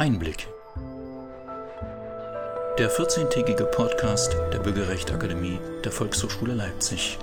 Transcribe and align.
Einblick. 0.00 0.48
Der 2.78 2.90
14-tägige 2.90 3.64
Podcast 3.64 4.34
der 4.50 4.60
Bürgerrechtsakademie 4.60 5.58
der 5.84 5.92
Volkshochschule 5.92 6.54
Leipzig. 6.54 7.18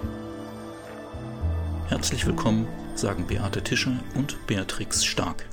Herzlich 1.89 2.27
willkommen, 2.27 2.67
sagen 2.93 3.25
Beate 3.25 3.63
Tischer 3.63 3.93
und 4.13 4.37
Beatrix 4.45 5.03
Stark. 5.03 5.47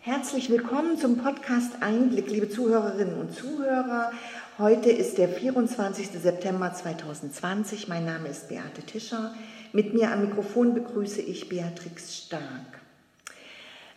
Herzlich 0.00 0.48
willkommen 0.48 0.96
zum 0.96 1.18
Podcast 1.18 1.82
Einblick, 1.82 2.30
liebe 2.30 2.48
Zuhörerinnen 2.48 3.20
und 3.20 3.34
Zuhörer. 3.34 4.12
Heute 4.56 4.88
ist 4.88 5.18
der 5.18 5.28
24. 5.28 6.18
September 6.18 6.72
2020. 6.72 7.88
Mein 7.88 8.06
Name 8.06 8.28
ist 8.28 8.48
Beate 8.48 8.80
Tischer. 8.86 9.34
Mit 9.74 9.92
mir 9.92 10.10
am 10.10 10.22
Mikrofon 10.22 10.72
begrüße 10.72 11.20
ich 11.20 11.50
Beatrix 11.50 12.16
Stark. 12.16 12.79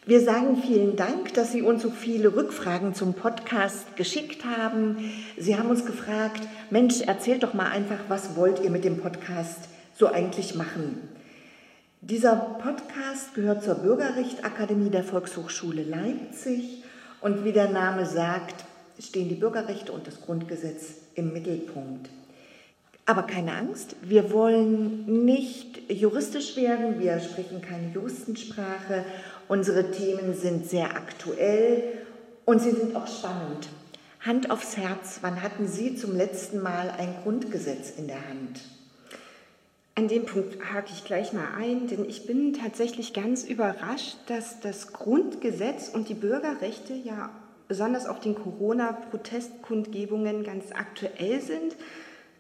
Wir 0.05 0.19
sagen 0.19 0.61
vielen 0.61 0.97
Dank, 0.97 1.33
dass 1.33 1.53
Sie 1.53 1.61
uns 1.61 1.81
so 1.81 1.89
viele 1.89 2.35
Rückfragen 2.35 2.93
zum 2.93 3.13
Podcast 3.13 3.95
geschickt 3.95 4.43
haben. 4.43 4.97
Sie 5.37 5.57
haben 5.57 5.69
uns 5.69 5.85
gefragt, 5.85 6.41
Mensch, 6.69 6.99
erzählt 6.99 7.41
doch 7.41 7.53
mal 7.53 7.69
einfach, 7.69 7.99
was 8.09 8.35
wollt 8.35 8.59
ihr 8.59 8.69
mit 8.69 8.83
dem 8.83 8.97
Podcast 8.97 9.69
so 9.95 10.07
eigentlich 10.07 10.55
machen? 10.55 11.07
Dieser 12.01 12.35
Podcast 12.35 13.33
gehört 13.33 13.63
zur 13.63 13.75
Bürgerrechtsakademie 13.75 14.89
der 14.89 15.05
Volkshochschule 15.05 15.83
Leipzig 15.83 16.83
und 17.21 17.45
wie 17.45 17.53
der 17.53 17.69
Name 17.69 18.05
sagt, 18.05 18.65
stehen 18.99 19.29
die 19.29 19.35
Bürgerrechte 19.35 19.93
und 19.93 20.05
das 20.05 20.19
Grundgesetz 20.21 20.95
im 21.15 21.31
Mittelpunkt. 21.31 22.09
Aber 23.05 23.23
keine 23.23 23.53
Angst, 23.53 23.97
wir 24.01 24.31
wollen 24.31 25.25
nicht 25.25 25.91
juristisch 25.91 26.55
werden, 26.55 26.99
wir 26.99 27.19
sprechen 27.19 27.61
keine 27.61 27.91
Juristensprache 27.93 29.03
Unsere 29.47 29.91
Themen 29.91 30.33
sind 30.33 30.67
sehr 30.69 30.95
aktuell 30.95 32.01
und 32.45 32.61
sie 32.61 32.71
sind 32.71 32.95
auch 32.95 33.07
spannend. 33.07 33.69
Hand 34.21 34.51
aufs 34.51 34.77
Herz, 34.77 35.19
wann 35.21 35.43
hatten 35.43 35.67
Sie 35.67 35.95
zum 35.95 36.15
letzten 36.15 36.61
Mal 36.61 36.93
ein 36.97 37.13
Grundgesetz 37.23 37.91
in 37.97 38.07
der 38.07 38.25
Hand? 38.29 38.61
An 39.95 40.07
dem 40.07 40.25
Punkt 40.25 40.73
hake 40.73 40.93
ich 40.93 41.03
gleich 41.03 41.33
mal 41.33 41.49
ein, 41.57 41.87
denn 41.87 42.05
ich 42.05 42.25
bin 42.25 42.53
tatsächlich 42.53 43.13
ganz 43.13 43.43
überrascht, 43.43 44.15
dass 44.27 44.61
das 44.61 44.93
Grundgesetz 44.93 45.89
und 45.89 46.07
die 46.09 46.15
Bürgerrechte 46.15 46.93
ja 46.93 47.29
besonders 47.67 48.07
auf 48.07 48.21
den 48.21 48.35
Corona-Protestkundgebungen 48.35 50.43
ganz 50.43 50.71
aktuell 50.71 51.41
sind, 51.41 51.75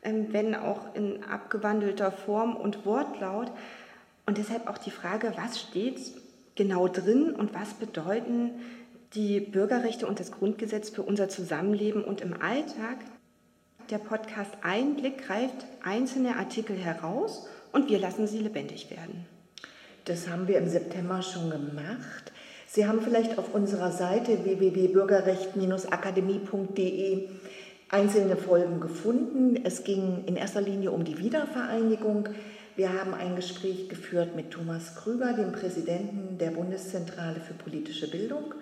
ähm, 0.03 0.27
wenn 0.31 0.55
auch 0.55 0.95
in 0.95 1.23
abgewandelter 1.23 2.11
Form 2.11 2.55
und 2.55 2.85
Wortlaut. 2.85 3.51
Und 4.25 4.37
deshalb 4.37 4.67
auch 4.67 4.77
die 4.77 4.91
Frage, 4.91 5.33
was 5.35 5.59
steht 5.59 5.99
genau 6.55 6.87
drin 6.87 7.33
und 7.33 7.53
was 7.53 7.73
bedeuten 7.73 8.51
die 9.15 9.39
Bürgerrechte 9.39 10.05
und 10.07 10.19
das 10.19 10.31
Grundgesetz 10.31 10.89
für 10.89 11.03
unser 11.03 11.29
Zusammenleben 11.29 12.03
und 12.03 12.19
im 12.21 12.33
Alltag. 12.41 12.97
Der 13.89 13.99
Podcast 13.99 14.51
Einblick 14.61 15.25
greift 15.25 15.65
einzelne 15.83 16.37
Artikel 16.37 16.77
heraus 16.77 17.47
und 17.71 17.89
wir 17.89 17.99
lassen 17.99 18.27
sie 18.27 18.39
lebendig 18.39 18.89
werden. 18.89 19.25
Das 20.05 20.29
haben 20.29 20.47
wir 20.47 20.57
im 20.57 20.67
September 20.67 21.21
schon 21.21 21.49
gemacht. 21.49 22.31
Sie 22.67 22.87
haben 22.87 23.01
vielleicht 23.01 23.37
auf 23.37 23.53
unserer 23.53 23.91
Seite 23.91 24.43
www.bürgerrecht-akademie.de 24.43 27.29
einzelne 27.89 28.35
Folgen 28.35 28.79
gefunden. 28.79 29.59
Es 29.63 29.83
ging 29.83 30.23
in 30.25 30.35
erster 30.35 30.61
Linie 30.61 30.89
um 30.91 31.03
die 31.03 31.19
Wiedervereinigung. 31.19 32.29
Wir 32.75 32.91
haben 32.91 33.13
ein 33.13 33.35
Gespräch 33.35 33.87
geführt 33.87 34.35
mit 34.35 34.49
Thomas 34.49 34.95
Krüger, 34.95 35.33
dem 35.33 35.51
Präsidenten 35.51 36.39
der 36.39 36.49
Bundeszentrale 36.49 37.39
für 37.39 37.53
politische 37.53 38.09
Bildung, 38.09 38.55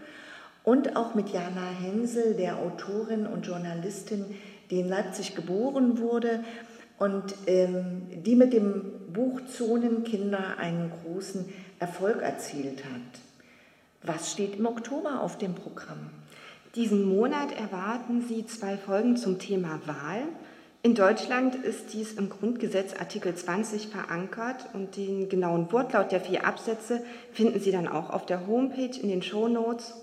und 0.63 0.95
auch 0.95 1.15
mit 1.15 1.29
Jana 1.29 1.69
Hensel, 1.81 2.35
der 2.35 2.57
Autorin 2.57 3.25
und 3.25 3.47
Journalistin, 3.47 4.25
die 4.69 4.81
in 4.81 4.89
Leipzig 4.89 5.33
geboren 5.33 5.97
wurde 5.97 6.43
und 6.99 7.33
ähm, 7.47 8.03
die 8.25 8.35
mit 8.35 8.53
dem 8.53 8.83
Buch 9.11 9.39
Zonenkinder 9.47 10.57
einen 10.57 10.91
großen 11.03 11.45
Erfolg 11.79 12.21
erzielt 12.21 12.83
hat. 12.85 13.21
Was 14.03 14.31
steht 14.31 14.57
im 14.57 14.65
Oktober 14.65 15.21
auf 15.21 15.37
dem 15.37 15.55
Programm? 15.55 16.09
Diesen 16.75 17.05
Monat 17.05 17.57
erwarten 17.57 18.21
Sie 18.27 18.45
zwei 18.45 18.77
Folgen 18.77 19.17
zum 19.17 19.39
Thema 19.39 19.79
Wahl. 19.85 20.23
In 20.83 20.95
Deutschland 20.95 21.53
ist 21.53 21.93
dies 21.93 22.13
im 22.13 22.29
Grundgesetz 22.29 22.95
Artikel 22.99 23.35
20 23.35 23.89
verankert 23.89 24.67
und 24.73 24.97
den 24.97 25.29
genauen 25.29 25.71
Wortlaut 25.71 26.11
der 26.11 26.21
vier 26.21 26.43
Absätze 26.43 27.03
finden 27.31 27.59
Sie 27.59 27.71
dann 27.71 27.87
auch 27.87 28.09
auf 28.09 28.25
der 28.25 28.47
Homepage 28.47 28.99
in 28.99 29.07
den 29.07 29.21
Show 29.21 29.47
Notes. 29.47 29.93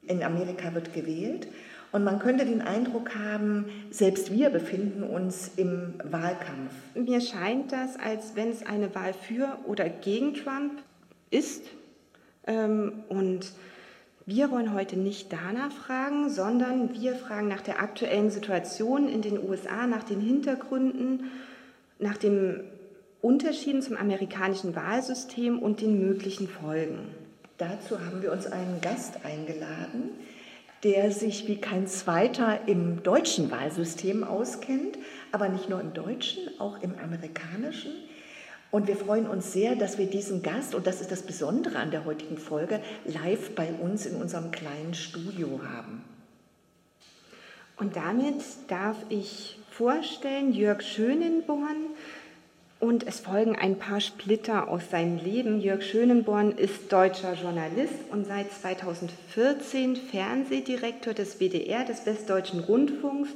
In 0.00 0.22
Amerika 0.22 0.72
wird 0.72 0.94
gewählt 0.94 1.48
und 1.92 2.04
man 2.04 2.20
könnte 2.20 2.46
den 2.46 2.62
Eindruck 2.62 3.14
haben, 3.14 3.66
selbst 3.90 4.32
wir 4.32 4.48
befinden 4.48 5.02
uns 5.02 5.50
im 5.56 5.92
Wahlkampf. 6.02 6.72
Mir 6.94 7.20
scheint 7.20 7.72
das, 7.72 7.98
als 7.98 8.34
wenn 8.34 8.48
es 8.48 8.64
eine 8.64 8.94
Wahl 8.94 9.12
für 9.12 9.58
oder 9.66 9.90
gegen 9.90 10.32
Trump 10.32 10.82
ist 11.30 11.64
ähm, 12.46 13.04
und 13.10 13.52
wir 14.26 14.50
wollen 14.50 14.72
heute 14.72 14.96
nicht 14.96 15.32
danach 15.32 15.70
fragen, 15.70 16.30
sondern 16.30 16.94
wir 16.94 17.14
fragen 17.14 17.48
nach 17.48 17.60
der 17.60 17.80
aktuellen 17.80 18.30
Situation 18.30 19.08
in 19.08 19.20
den 19.20 19.38
USA, 19.38 19.86
nach 19.86 20.02
den 20.02 20.20
Hintergründen, 20.20 21.30
nach 21.98 22.16
den 22.16 22.64
Unterschieden 23.20 23.82
zum 23.82 23.96
amerikanischen 23.96 24.74
Wahlsystem 24.74 25.58
und 25.58 25.80
den 25.80 25.98
möglichen 26.06 26.48
Folgen. 26.48 26.98
Dazu 27.58 28.00
haben 28.00 28.22
wir 28.22 28.32
uns 28.32 28.46
einen 28.46 28.80
Gast 28.80 29.24
eingeladen, 29.24 30.10
der 30.82 31.10
sich 31.10 31.46
wie 31.46 31.56
kein 31.56 31.86
zweiter 31.86 32.66
im 32.66 33.02
deutschen 33.02 33.50
Wahlsystem 33.50 34.24
auskennt, 34.24 34.98
aber 35.32 35.48
nicht 35.48 35.68
nur 35.68 35.80
im 35.80 35.94
deutschen, 35.94 36.42
auch 36.58 36.82
im 36.82 36.92
amerikanischen. 37.02 37.92
Und 38.74 38.88
wir 38.88 38.96
freuen 38.96 39.28
uns 39.28 39.52
sehr, 39.52 39.76
dass 39.76 39.98
wir 39.98 40.06
diesen 40.06 40.42
Gast, 40.42 40.74
und 40.74 40.88
das 40.88 41.00
ist 41.00 41.12
das 41.12 41.22
Besondere 41.22 41.78
an 41.78 41.92
der 41.92 42.04
heutigen 42.04 42.36
Folge, 42.36 42.80
live 43.04 43.54
bei 43.54 43.68
uns 43.72 44.04
in 44.04 44.16
unserem 44.16 44.50
kleinen 44.50 44.94
Studio 44.94 45.60
haben. 45.62 46.02
Und 47.76 47.94
damit 47.94 48.42
darf 48.66 48.96
ich 49.10 49.60
vorstellen 49.70 50.52
Jörg 50.52 50.82
Schönenborn. 50.82 51.86
Und 52.80 53.06
es 53.06 53.20
folgen 53.20 53.54
ein 53.54 53.78
paar 53.78 54.00
Splitter 54.00 54.66
aus 54.66 54.90
seinem 54.90 55.18
Leben. 55.18 55.60
Jörg 55.60 55.84
Schönenborn 55.84 56.50
ist 56.50 56.92
deutscher 56.92 57.34
Journalist 57.34 57.94
und 58.10 58.26
seit 58.26 58.50
2014 58.50 59.94
Fernsehdirektor 59.94 61.14
des 61.14 61.38
WDR, 61.38 61.84
des 61.84 62.06
Westdeutschen 62.06 62.58
Rundfunks. 62.58 63.28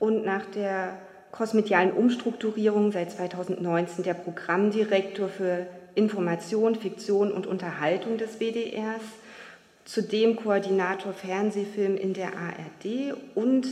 Und 0.00 0.24
nach 0.24 0.46
der 0.46 0.98
kosmedialen 1.34 1.90
Umstrukturierung 1.90 2.92
seit 2.92 3.10
2019 3.10 4.04
der 4.04 4.14
Programmdirektor 4.14 5.28
für 5.28 5.66
Information, 5.96 6.76
Fiktion 6.76 7.32
und 7.32 7.48
Unterhaltung 7.48 8.18
des 8.18 8.38
WDRs, 8.38 9.02
zudem 9.84 10.36
Koordinator 10.36 11.12
Fernsehfilm 11.12 11.96
in 11.96 12.14
der 12.14 12.28
ARD 12.28 13.16
und 13.34 13.66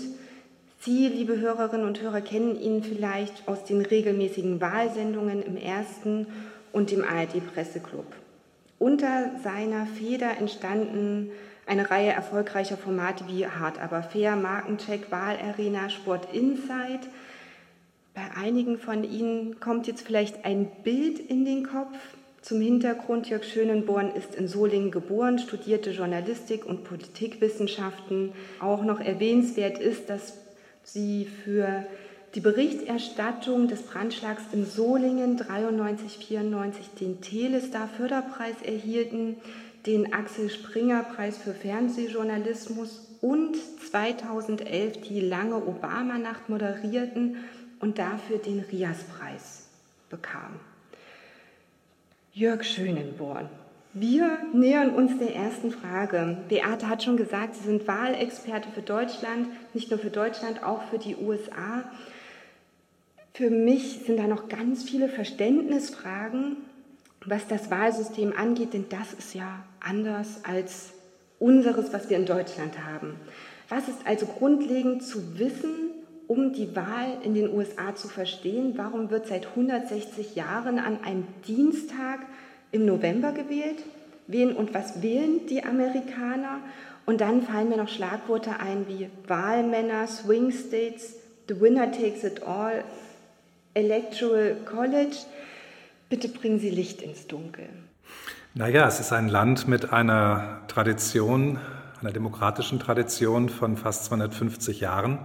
Sie, 0.81 1.07
liebe 1.07 1.39
Hörerinnen 1.39 1.87
und 1.87 2.03
Hörer, 2.03 2.21
kennen 2.21 2.61
ihn 2.61 2.83
vielleicht 2.83 3.47
aus 3.47 3.65
den 3.65 3.81
regelmäßigen 3.81 4.61
Wahlsendungen 4.61 5.41
im 5.41 5.57
ersten 5.57 6.27
und 6.73 6.91
dem 6.91 7.05
ARD-Presseclub. 7.05 8.07
Unter 8.81 9.31
seiner 9.45 9.87
Feder 9.87 10.37
entstanden 10.39 11.31
eine 11.67 11.89
Reihe 11.89 12.11
erfolgreicher 12.11 12.77
Formate 12.77 13.29
wie 13.29 13.47
Hart 13.47 13.81
aber 13.81 14.03
fair, 14.03 14.35
Markencheck, 14.35 15.13
Wahlarena, 15.13 15.91
Sport 15.91 16.35
Insight– 16.35 17.03
bei 18.15 18.31
einigen 18.37 18.79
von 18.79 19.05
Ihnen 19.05 19.59
kommt 19.61 19.87
jetzt 19.87 20.07
vielleicht 20.07 20.45
ein 20.45 20.71
Bild 20.85 21.19
in 21.19 21.45
den 21.45 21.67
Kopf. 21.67 21.97
Zum 22.43 22.61
Hintergrund, 22.61 23.29
Jörg 23.29 23.45
Schönenborn 23.45 24.13
ist 24.15 24.35
in 24.35 24.49
Solingen 24.49 24.91
geboren, 24.91 25.39
studierte 25.39 25.91
Journalistik 25.91 26.67
und 26.67 26.85
Politikwissenschaften. 26.85 28.33
Auch 28.61 28.83
noch 28.83 29.01
erwähnenswert 29.01 29.79
ist, 29.79 30.11
dass 30.11 30.39
sie 30.83 31.29
für 31.45 31.87
die 32.35 32.41
Berichterstattung 32.41 33.69
des 33.69 33.83
Brandschlags 33.83 34.43
in 34.53 34.67
Solingen 34.67 35.39
93-94 35.39 36.99
den 37.01 37.21
Telestar 37.21 37.89
Förderpreis 37.89 38.57
erhielten, 38.65 39.37
den 39.87 40.13
Axel 40.13 40.51
Springer 40.51 41.05
Preis 41.05 41.39
für 41.39 41.53
Fernsehjournalismus 41.55 43.07
und 43.21 43.57
2011 43.89 45.03
die 45.09 45.21
lange 45.21 45.57
Obama-Nacht 45.57 46.49
moderierten 46.49 47.37
und 47.83 47.99
dafür 47.99 48.39
den 48.39 48.61
Rias-Preis 48.61 49.67
bekam. 50.09 50.59
Jörg 52.33 52.65
Schönenborn. 52.65 53.51
Wir 53.93 54.39
nähern 54.55 54.95
uns 54.95 55.19
der 55.19 55.35
ersten 55.35 55.71
Frage. 55.71 56.39
Beate 56.49 56.89
hat 56.89 57.03
schon 57.03 57.19
gesagt, 57.19 57.57
Sie 57.57 57.65
sind 57.65 57.87
Wahlexperte 57.87 58.71
für 58.71 58.81
Deutschland, 58.81 59.49
nicht 59.75 59.91
nur 59.91 59.99
für 59.99 60.09
Deutschland, 60.09 60.63
auch 60.63 60.85
für 60.85 60.99
die 60.99 61.17
USA. 61.17 61.85
Für 63.35 63.51
mich 63.51 64.05
sind 64.07 64.17
da 64.19 64.27
noch 64.27 64.49
ganz 64.49 64.85
viele 64.85 65.11
Verständnisfragen, 65.11 66.57
was 67.27 67.49
das 67.49 67.71
Wahlsystem 67.71 68.33
angeht, 68.35 68.73
denn 68.73 68.87
das 68.89 69.13
ist 69.13 69.35
ja 69.35 69.63
anders 69.81 70.45
als 70.45 70.93
unseres, 71.39 71.93
was 71.93 72.09
wir 72.09 72.17
in 72.17 72.27
Deutschland 72.27 72.85
haben. 72.87 73.17
Was 73.69 73.89
ist 73.89 74.07
also 74.07 74.27
grundlegend 74.27 75.03
zu 75.03 75.39
wissen, 75.39 75.91
um 76.33 76.55
die 76.55 76.75
Wahl 76.75 77.19
in 77.25 77.35
den 77.35 77.53
USA 77.53 77.95
zu 77.95 78.09
verstehen? 78.09 78.73
Warum 78.77 79.11
wird 79.11 79.27
seit 79.27 79.49
160 79.49 80.35
Jahren 80.35 80.79
an 80.79 81.05
einem 81.05 81.27
Dienstag 81.47 82.21
im 82.71 82.87
November 82.87 83.33
gewählt? 83.33 83.85
Wen 84.29 84.57
und 84.57 84.73
was 84.73 85.03
wählen 85.03 85.47
die 85.51 85.63
Amerikaner? 85.63 86.61
Und 87.05 87.21
dann 87.21 87.43
fallen 87.43 87.69
mir 87.69 87.77
noch 87.77 87.91
Schlagworte 87.91 88.61
ein 88.61 88.87
wie 88.89 89.11
Wahlmänner, 89.29 90.07
Swing 90.07 90.53
States, 90.53 91.17
The 91.49 91.61
Winner 91.61 91.93
Takes 91.93 92.25
It 92.25 92.47
All, 92.47 92.83
Electoral 93.75 94.57
College. 94.65 95.17
Bitte 96.09 96.29
bringen 96.29 96.61
Sie 96.61 96.71
Licht 96.71 97.03
ins 97.03 97.27
Dunkel. 97.27 97.69
Naja, 98.55 98.89
es 98.89 99.01
ist 99.01 99.13
ein 99.13 99.29
Land 99.29 99.69
mit 99.69 99.93
einer 99.93 100.63
Tradition, 100.69 101.59
einer 102.01 102.13
demokratischen 102.13 102.79
Tradition 102.79 103.51
von 103.51 103.77
fast 103.77 104.07
250 104.07 104.81
Jahren. 104.81 105.19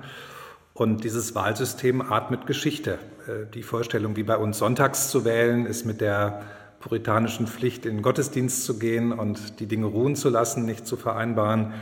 Und 0.77 1.03
dieses 1.03 1.33
Wahlsystem 1.33 2.03
atmet 2.03 2.45
Geschichte. 2.45 2.99
Äh, 3.27 3.51
die 3.51 3.63
Vorstellung, 3.63 4.15
wie 4.15 4.21
bei 4.21 4.37
uns 4.37 4.59
sonntags 4.59 5.09
zu 5.09 5.25
wählen, 5.25 5.65
ist 5.65 5.87
mit 5.87 6.01
der 6.01 6.43
puritanischen 6.79 7.47
Pflicht, 7.47 7.87
in 7.87 7.95
den 7.95 8.01
Gottesdienst 8.03 8.63
zu 8.63 8.77
gehen 8.77 9.11
und 9.11 9.59
die 9.59 9.65
Dinge 9.65 9.87
ruhen 9.87 10.15
zu 10.15 10.29
lassen, 10.29 10.65
nicht 10.65 10.85
zu 10.85 10.95
vereinbaren. 10.95 11.73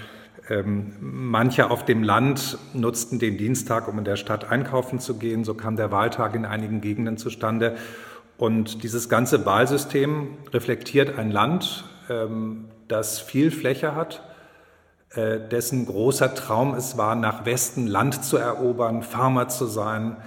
Ähm, 0.48 0.94
manche 1.02 1.70
auf 1.72 1.84
dem 1.84 2.04
Land 2.04 2.58
nutzten 2.74 3.20
den 3.20 3.38
Dienstag, 3.38 3.90
um 3.90 3.98
in 3.98 4.06
der 4.06 4.16
Stadt 4.16 4.50
einkaufen 4.50 5.00
zu 5.00 5.16
gehen. 5.16 5.44
So 5.44 5.56
kam 5.56 5.76
der 5.76 5.92
Wahltag 5.92 6.34
in 6.34 6.46
einigen 6.46 6.80
Gegenden 6.80 7.18
zustande. 7.18 7.76
Und 8.38 8.82
dieses 8.84 9.10
ganze 9.10 9.46
Wahlsystem 9.46 10.38
reflektiert 10.54 11.20
ein 11.20 11.32
Land, 11.32 11.84
ähm, 12.10 12.70
das 12.88 13.20
viel 13.20 13.52
Fläche 13.52 13.94
hat, 13.94 14.24
dessen 15.16 15.86
großer 15.86 16.36
Traum 16.36 16.74
es 16.74 16.98
war, 16.98 17.16
nach 17.16 17.46
Westen 17.46 17.88
Land 17.88 18.24
zu 18.26 18.38
erobern, 18.38 19.02
Farmer 19.02 19.48
zu 19.48 19.66
sein, 19.66 20.18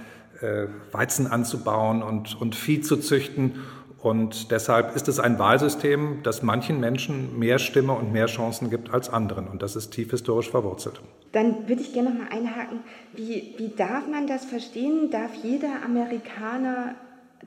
äh, 0.41 0.67
Weizen 0.91 1.27
anzubauen 1.27 2.01
und, 2.01 2.39
und 2.39 2.55
Vieh 2.55 2.81
zu 2.81 2.97
züchten. 2.97 3.61
Und 4.01 4.51
deshalb 4.51 4.95
ist 4.95 5.09
es 5.09 5.19
ein 5.19 5.37
Wahlsystem, 5.37 6.19
das 6.23 6.41
manchen 6.41 6.79
Menschen 6.79 7.37
mehr 7.37 7.59
Stimme 7.59 7.93
und 7.93 8.13
mehr 8.13 8.27
Chancen 8.27 8.69
gibt 8.69 8.93
als 8.93 9.09
anderen. 9.09 9.47
Und 9.47 9.61
das 9.61 9.75
ist 9.75 9.91
tief 9.91 10.11
historisch 10.11 10.49
verwurzelt. 10.49 11.01
Dann 11.33 11.67
würde 11.67 11.81
ich 11.81 11.93
gerne 11.93 12.11
noch 12.11 12.17
mal 12.17 12.29
einhaken. 12.31 12.79
Wie, 13.13 13.55
wie 13.57 13.69
darf 13.75 14.07
man 14.07 14.25
das 14.25 14.45
verstehen? 14.45 15.11
Darf 15.11 15.31
jeder 15.43 15.83
Amerikaner 15.83 16.95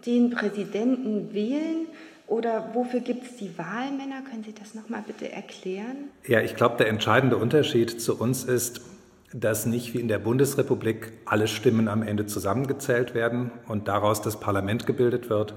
den 0.04 0.30
Präsidenten 0.30 1.32
wählen? 1.32 1.86
Oder 2.32 2.70
wofür 2.72 3.00
gibt 3.00 3.24
es 3.24 3.36
die 3.36 3.58
Wahlmänner? 3.58 4.22
Können 4.22 4.42
Sie 4.42 4.54
das 4.54 4.74
noch 4.74 4.88
mal 4.88 5.04
bitte 5.06 5.30
erklären? 5.30 6.08
Ja, 6.26 6.40
ich 6.40 6.56
glaube, 6.56 6.78
der 6.78 6.88
entscheidende 6.88 7.36
Unterschied 7.36 8.00
zu 8.00 8.18
uns 8.18 8.44
ist, 8.44 8.80
dass 9.34 9.66
nicht 9.66 9.92
wie 9.92 9.98
in 9.98 10.08
der 10.08 10.18
Bundesrepublik 10.18 11.12
alle 11.26 11.46
Stimmen 11.46 11.88
am 11.88 12.02
Ende 12.02 12.24
zusammengezählt 12.24 13.14
werden 13.14 13.50
und 13.68 13.86
daraus 13.86 14.22
das 14.22 14.40
Parlament 14.40 14.86
gebildet 14.86 15.28
wird, 15.28 15.52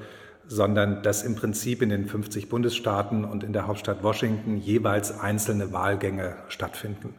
sondern 0.48 1.01
dass 1.01 1.24
im 1.24 1.36
Prinzip 1.36 1.81
in 1.81 1.88
den 1.88 2.07
50 2.07 2.50
Bundesstaaten 2.50 3.24
und 3.24 3.45
in 3.45 3.54
der 3.54 3.68
Hauptstadt 3.68 4.04
Washington 4.04 4.57
jeweils 4.57 5.18
einzelne 5.18 5.71
Wahlgänge 5.71 6.36
stattfinden. 6.50 7.13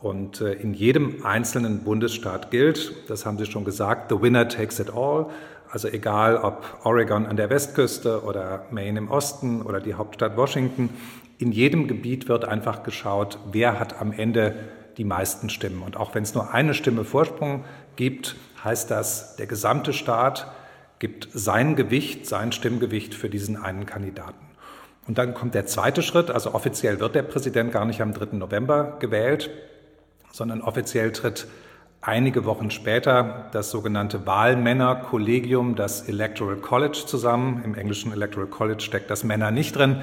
Und 0.00 0.40
äh, 0.40 0.54
in 0.54 0.74
jedem 0.74 1.24
einzelnen 1.24 1.84
Bundesstaat 1.84 2.50
gilt, 2.50 3.08
das 3.08 3.24
haben 3.24 3.38
Sie 3.38 3.46
schon 3.46 3.64
gesagt, 3.64 4.10
the 4.10 4.20
winner 4.20 4.48
takes 4.48 4.80
it 4.80 4.90
all. 4.92 5.26
Also 5.70 5.88
egal 5.88 6.36
ob 6.36 6.80
Oregon 6.84 7.26
an 7.26 7.36
der 7.36 7.50
Westküste 7.50 8.22
oder 8.24 8.66
Maine 8.70 8.98
im 8.98 9.10
Osten 9.10 9.62
oder 9.62 9.80
die 9.80 9.94
Hauptstadt 9.94 10.36
Washington, 10.36 10.90
in 11.38 11.52
jedem 11.52 11.88
Gebiet 11.88 12.28
wird 12.28 12.44
einfach 12.44 12.82
geschaut, 12.82 13.38
wer 13.50 13.78
hat 13.78 14.00
am 14.00 14.12
Ende 14.12 14.54
die 14.96 15.04
meisten 15.04 15.48
Stimmen. 15.48 15.82
Und 15.82 15.96
auch 15.96 16.14
wenn 16.14 16.22
es 16.22 16.34
nur 16.34 16.52
eine 16.52 16.74
Stimme 16.74 17.04
Vorsprung 17.04 17.64
gibt, 17.96 18.36
heißt 18.62 18.90
das, 18.90 19.36
der 19.36 19.46
gesamte 19.46 19.92
Staat 19.92 20.50
gibt 20.98 21.28
sein 21.32 21.76
Gewicht, 21.76 22.26
sein 22.26 22.52
Stimmgewicht 22.52 23.14
für 23.14 23.30
diesen 23.30 23.56
einen 23.56 23.86
Kandidaten. 23.86 24.46
Und 25.06 25.18
dann 25.18 25.34
kommt 25.34 25.54
der 25.54 25.66
zweite 25.66 26.02
Schritt, 26.02 26.30
also 26.30 26.52
offiziell 26.52 27.00
wird 27.00 27.14
der 27.14 27.22
Präsident 27.22 27.72
gar 27.72 27.84
nicht 27.84 28.02
am 28.02 28.12
3. 28.12 28.36
November 28.36 28.96
gewählt, 28.98 29.50
sondern 30.30 30.60
offiziell 30.60 31.12
tritt 31.12 31.46
einige 32.02 32.44
Wochen 32.44 32.70
später 32.70 33.48
das 33.52 33.70
sogenannte 33.70 34.26
Wahlmännerkollegium, 34.26 35.74
das 35.76 36.08
Electoral 36.08 36.56
College 36.56 37.04
zusammen. 37.06 37.62
Im 37.64 37.74
englischen 37.74 38.12
Electoral 38.12 38.48
College 38.48 38.80
steckt 38.80 39.10
das 39.10 39.24
Männer 39.24 39.50
nicht 39.50 39.76
drin. 39.76 39.96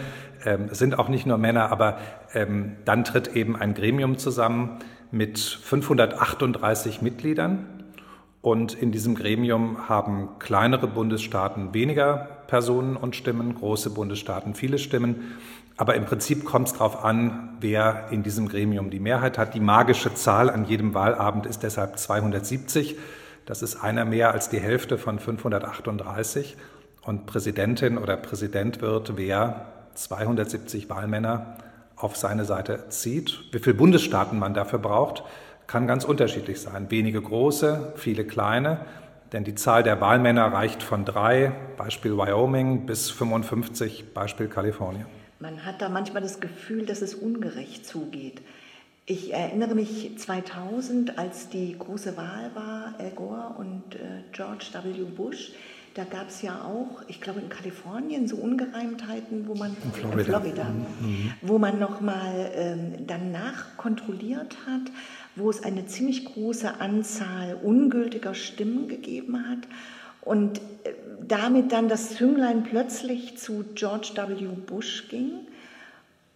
Ähm, 0.45 0.69
es 0.71 0.77
sind 0.79 0.99
auch 0.99 1.09
nicht 1.09 1.25
nur 1.25 1.37
Männer, 1.37 1.71
aber 1.71 1.97
ähm, 2.33 2.75
dann 2.85 3.03
tritt 3.03 3.35
eben 3.35 3.55
ein 3.55 3.73
Gremium 3.73 4.17
zusammen 4.17 4.79
mit 5.11 5.39
538 5.39 7.01
Mitgliedern. 7.01 7.76
Und 8.47 8.75
in 8.75 8.93
diesem 8.93 9.13
Gremium 9.13 9.89
haben 9.89 10.39
kleinere 10.39 10.87
Bundesstaaten 10.87 11.73
weniger 11.73 12.29
Personen 12.47 12.95
und 12.95 13.13
Stimmen, 13.13 13.55
große 13.55 13.89
Bundesstaaten 13.89 14.55
viele 14.55 14.77
Stimmen. 14.77 15.35
Aber 15.75 15.95
im 15.95 16.05
Prinzip 16.05 16.45
kommt 16.45 16.69
es 16.69 16.73
darauf 16.75 17.03
an, 17.03 17.57
wer 17.59 18.07
in 18.09 18.23
diesem 18.23 18.47
Gremium 18.47 18.89
die 18.89 19.01
Mehrheit 19.01 19.37
hat. 19.37 19.53
Die 19.53 19.59
magische 19.59 20.13
Zahl 20.13 20.49
an 20.49 20.63
jedem 20.63 20.93
Wahlabend 20.93 21.45
ist 21.45 21.61
deshalb 21.63 21.99
270. 21.99 22.95
Das 23.45 23.61
ist 23.61 23.83
einer 23.83 24.05
mehr 24.05 24.31
als 24.31 24.47
die 24.47 24.61
Hälfte 24.61 24.97
von 24.97 25.19
538. 25.19 26.55
Und 27.01 27.25
Präsidentin 27.25 27.97
oder 27.97 28.15
Präsident 28.15 28.81
wird, 28.81 29.17
wer 29.17 29.65
270 29.95 30.89
Wahlmänner 30.89 31.57
auf 31.97 32.15
seine 32.15 32.45
Seite 32.45 32.85
zieht. 32.87 33.41
Wie 33.51 33.59
viele 33.59 33.75
Bundesstaaten 33.75 34.39
man 34.39 34.53
dafür 34.53 34.79
braucht, 34.79 35.25
kann 35.67 35.85
ganz 35.85 36.05
unterschiedlich 36.05 36.59
sein. 36.61 36.89
Wenige 36.89 37.21
große, 37.21 37.93
viele 37.95 38.25
kleine. 38.25 38.79
Denn 39.33 39.43
die 39.43 39.55
Zahl 39.55 39.83
der 39.83 39.99
Wahlmänner 39.99 40.45
reicht 40.45 40.81
von 40.81 41.03
drei, 41.03 41.51
Beispiel 41.75 42.17
Wyoming, 42.17 42.85
bis 42.85 43.11
55, 43.11 44.13
Beispiel 44.13 44.47
Kalifornien. 44.47 45.05
Man 45.39 45.65
hat 45.65 45.81
da 45.81 45.89
manchmal 45.89 46.21
das 46.21 46.39
Gefühl, 46.39 46.85
dass 46.85 47.01
es 47.01 47.13
ungerecht 47.13 47.85
zugeht. 47.85 48.41
Ich 49.05 49.33
erinnere 49.33 49.75
mich 49.75 50.17
2000, 50.17 51.17
als 51.17 51.49
die 51.49 51.77
große 51.77 52.17
Wahl 52.17 52.51
war, 52.55 52.95
Al 52.99 53.11
Gore 53.11 53.55
und 53.57 53.95
äh, 53.95 54.23
George 54.31 54.65
W. 54.73 55.03
Bush. 55.03 55.51
Da 55.93 56.03
gab 56.03 56.29
es 56.29 56.41
ja 56.41 56.61
auch, 56.61 57.01
ich 57.07 57.21
glaube 57.21 57.39
in 57.39 57.49
Kalifornien, 57.49 58.27
so 58.27 58.35
Ungereimtheiten, 58.35 59.47
wo 59.47 59.55
man 59.55 59.75
in 59.83 59.91
Florida, 59.91 60.19
in 60.19 60.25
Florida 60.25 60.63
mhm. 60.63 61.33
wo 61.41 61.57
man 61.57 61.79
nochmal 61.79 62.51
ähm, 62.53 63.07
dann 63.07 63.31
nachkontrolliert 63.31 64.57
hat, 64.67 64.91
wo 65.37 65.49
es 65.49 65.63
eine 65.63 65.85
ziemlich 65.85 66.25
große 66.25 66.79
Anzahl 66.79 67.57
ungültiger 67.61 68.33
Stimmen 68.33 68.87
gegeben 68.87 69.47
hat. 69.49 69.59
Und 70.21 70.59
äh, 70.83 70.93
damit 71.27 71.71
dann 71.71 71.89
das 71.89 72.15
Zünglein 72.15 72.63
plötzlich 72.63 73.37
zu 73.37 73.65
George 73.75 74.11
W. 74.15 74.45
Bush 74.65 75.07
ging. 75.09 75.31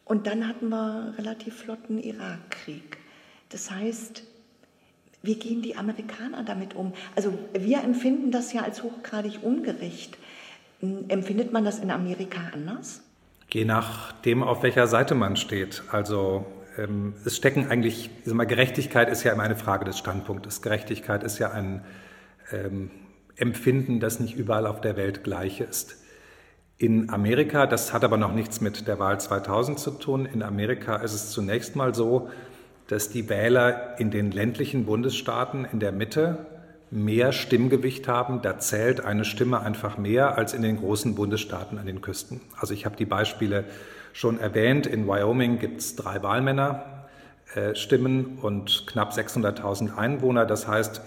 Und 0.05 0.27
dann 0.27 0.48
hatten 0.48 0.70
wir 0.70 1.13
relativ 1.17 1.55
flotten 1.55 2.01
Irakkrieg. 2.01 2.98
Das 3.50 3.72
heißt, 3.72 4.24
wie 5.24 5.36
gehen 5.36 5.62
die 5.62 5.75
Amerikaner 5.75 6.43
damit 6.43 6.75
um? 6.75 6.93
Also 7.15 7.38
wir 7.53 7.84
empfinden 7.84 8.31
das 8.31 8.53
ja 8.53 8.63
als 8.63 8.84
hochgradig 8.84 9.43
ungerecht. 9.43 10.17
Hm, 10.79 11.05
empfindet 11.10 11.53
man 11.53 11.63
das 11.63 11.79
in 11.79 11.91
Amerika 11.91 12.41
anders? 12.53 13.01
Je 13.51 13.65
nachdem, 13.65 14.43
auf 14.43 14.63
welcher 14.63 14.88
Seite 14.88 15.13
man 15.13 15.36
steht. 15.36 15.84
Also 15.91 16.46
ähm, 16.77 17.13
es 17.25 17.35
stecken 17.35 17.67
eigentlich, 17.67 18.09
ich 18.19 18.25
sag 18.25 18.35
mal, 18.35 18.45
Gerechtigkeit 18.45 19.09
ist 19.09 19.23
ja 19.23 19.33
immer 19.33 19.43
eine 19.43 19.55
Frage 19.55 19.85
des 19.85 19.97
Standpunktes. 19.97 20.61
Gerechtigkeit 20.61 21.23
ist 21.23 21.39
ja 21.39 21.51
ein 21.51 21.83
ähm, 22.51 22.91
Empfinden, 23.35 23.99
das 23.99 24.19
nicht 24.19 24.35
überall 24.35 24.67
auf 24.67 24.81
der 24.81 24.97
Welt 24.97 25.23
gleich 25.23 25.61
ist. 25.61 25.97
In 26.77 27.09
Amerika, 27.11 27.67
das 27.67 27.93
hat 27.93 28.03
aber 28.03 28.17
noch 28.17 28.33
nichts 28.33 28.59
mit 28.61 28.87
der 28.87 28.97
Wahl 28.99 29.19
2000 29.19 29.79
zu 29.79 29.91
tun, 29.91 30.25
in 30.25 30.41
Amerika 30.41 30.95
ist 30.95 31.13
es 31.13 31.29
zunächst 31.29 31.75
mal 31.75 31.93
so, 31.93 32.29
dass 32.87 33.09
die 33.09 33.29
Wähler 33.29 33.99
in 33.99 34.11
den 34.11 34.31
ländlichen 34.31 34.85
Bundesstaaten 34.85 35.65
in 35.65 35.79
der 35.79 35.91
Mitte 35.91 36.45
mehr 36.89 37.31
Stimmgewicht 37.31 38.07
haben. 38.07 38.41
Da 38.41 38.59
zählt 38.59 39.05
eine 39.05 39.25
Stimme 39.25 39.61
einfach 39.61 39.97
mehr 39.97 40.37
als 40.37 40.53
in 40.53 40.61
den 40.61 40.77
großen 40.77 41.15
Bundesstaaten 41.15 41.77
an 41.77 41.85
den 41.85 42.01
Küsten. 42.01 42.41
Also 42.59 42.73
ich 42.73 42.85
habe 42.85 42.97
die 42.97 43.05
Beispiele 43.05 43.63
schon 44.13 44.39
erwähnt. 44.39 44.87
In 44.87 45.07
Wyoming 45.07 45.59
gibt 45.59 45.81
es 45.81 45.95
drei 45.95 46.23
Wahlmännerstimmen 46.23 48.39
und 48.41 48.87
knapp 48.87 49.13
600.000 49.13 49.97
Einwohner. 49.97 50.45
Das 50.45 50.67
heißt, 50.67 51.01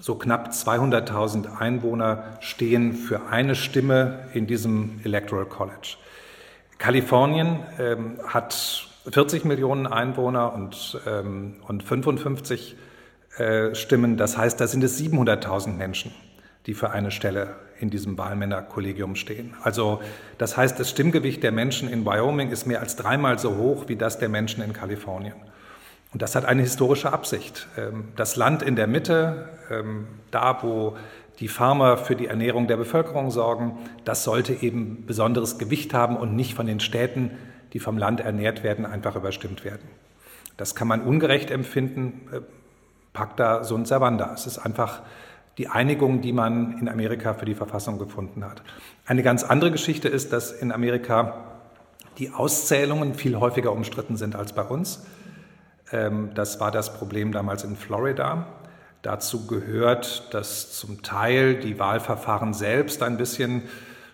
so 0.00 0.14
knapp 0.14 0.50
200.000 0.50 1.58
Einwohner 1.58 2.38
stehen 2.40 2.94
für 2.94 3.28
eine 3.30 3.54
Stimme 3.54 4.20
in 4.32 4.46
diesem 4.46 5.00
Electoral 5.04 5.46
College. 5.46 5.96
Kalifornien 6.78 7.60
ähm, 7.78 8.18
hat 8.26 8.88
40 9.10 9.44
Millionen 9.44 9.86
Einwohner 9.86 10.54
und, 10.54 10.98
ähm, 11.06 11.56
und 11.68 11.82
55 11.82 12.76
äh, 13.36 13.74
Stimmen. 13.74 14.16
Das 14.16 14.38
heißt, 14.38 14.60
da 14.60 14.66
sind 14.66 14.82
es 14.82 14.98
700.000 14.98 15.74
Menschen, 15.74 16.12
die 16.70 16.74
für 16.74 16.90
eine 16.90 17.10
Stelle 17.10 17.56
in 17.80 17.90
diesem 17.90 18.16
Wahlmännerkollegium 18.16 19.16
stehen. 19.16 19.54
Also 19.64 20.00
das 20.38 20.56
heißt, 20.56 20.78
das 20.78 20.88
Stimmgewicht 20.88 21.42
der 21.42 21.50
Menschen 21.50 21.90
in 21.90 22.06
Wyoming 22.06 22.52
ist 22.52 22.64
mehr 22.64 22.78
als 22.78 22.94
dreimal 22.94 23.40
so 23.40 23.56
hoch 23.56 23.88
wie 23.88 23.96
das 23.96 24.20
der 24.20 24.28
Menschen 24.28 24.62
in 24.62 24.72
Kalifornien. 24.72 25.34
Und 26.12 26.22
das 26.22 26.36
hat 26.36 26.44
eine 26.44 26.62
historische 26.62 27.12
Absicht. 27.12 27.66
Ähm, 27.76 28.04
das 28.14 28.36
Land 28.36 28.62
in 28.62 28.76
der 28.76 28.86
Mitte, 28.86 29.48
ähm, 29.68 30.06
da 30.30 30.62
wo 30.62 30.96
die 31.40 31.48
Farmer 31.48 31.96
für 31.96 32.14
die 32.14 32.28
Ernährung 32.28 32.68
der 32.68 32.76
Bevölkerung 32.76 33.32
sorgen, 33.32 33.76
das 34.04 34.22
sollte 34.22 34.52
eben 34.52 35.04
besonderes 35.06 35.58
Gewicht 35.58 35.92
haben 35.92 36.16
und 36.16 36.36
nicht 36.36 36.54
von 36.54 36.68
den 36.68 36.78
Städten, 36.78 37.32
die 37.72 37.80
vom 37.80 37.98
Land 37.98 38.20
ernährt 38.20 38.62
werden, 38.62 38.86
einfach 38.86 39.16
überstimmt 39.16 39.64
werden. 39.64 39.88
Das 40.56 40.76
kann 40.76 40.86
man 40.86 41.00
ungerecht 41.00 41.50
empfinden, 41.50 42.28
äh, 42.32 42.40
Pacta 43.12 43.64
sunt 43.64 43.88
servanda. 43.88 44.32
Es 44.34 44.46
ist 44.46 44.58
einfach 44.58 45.02
die 45.58 45.68
Einigung, 45.68 46.20
die 46.20 46.32
man 46.32 46.78
in 46.78 46.88
Amerika 46.88 47.34
für 47.34 47.44
die 47.44 47.54
Verfassung 47.54 47.98
gefunden 47.98 48.44
hat. 48.44 48.62
Eine 49.06 49.22
ganz 49.22 49.42
andere 49.44 49.70
Geschichte 49.70 50.08
ist, 50.08 50.32
dass 50.32 50.52
in 50.52 50.72
Amerika 50.72 51.44
die 52.18 52.30
Auszählungen 52.30 53.14
viel 53.14 53.36
häufiger 53.38 53.72
umstritten 53.72 54.16
sind 54.16 54.36
als 54.36 54.52
bei 54.52 54.62
uns. 54.62 55.04
Ähm, 55.92 56.30
das 56.34 56.60
war 56.60 56.70
das 56.70 56.94
Problem 56.94 57.32
damals 57.32 57.64
in 57.64 57.76
Florida. 57.76 58.46
Dazu 59.02 59.46
gehört, 59.46 60.32
dass 60.34 60.72
zum 60.72 61.02
Teil 61.02 61.56
die 61.56 61.78
Wahlverfahren 61.78 62.52
selbst 62.52 63.02
ein 63.02 63.16
bisschen 63.16 63.62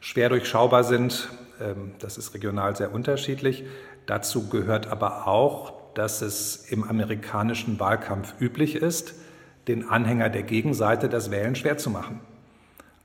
schwer 0.00 0.28
durchschaubar 0.28 0.84
sind. 0.84 1.28
Ähm, 1.60 1.92
das 1.98 2.18
ist 2.18 2.34
regional 2.34 2.76
sehr 2.76 2.94
unterschiedlich. 2.94 3.64
Dazu 4.06 4.48
gehört 4.48 4.86
aber 4.86 5.26
auch, 5.26 5.72
dass 5.94 6.22
es 6.22 6.70
im 6.70 6.84
amerikanischen 6.84 7.80
Wahlkampf 7.80 8.34
üblich 8.40 8.76
ist, 8.76 9.14
den 9.68 9.88
Anhänger 9.88 10.28
der 10.28 10.42
Gegenseite 10.42 11.08
das 11.08 11.30
Wählen 11.30 11.54
schwer 11.54 11.78
zu 11.78 11.90
machen. 11.90 12.20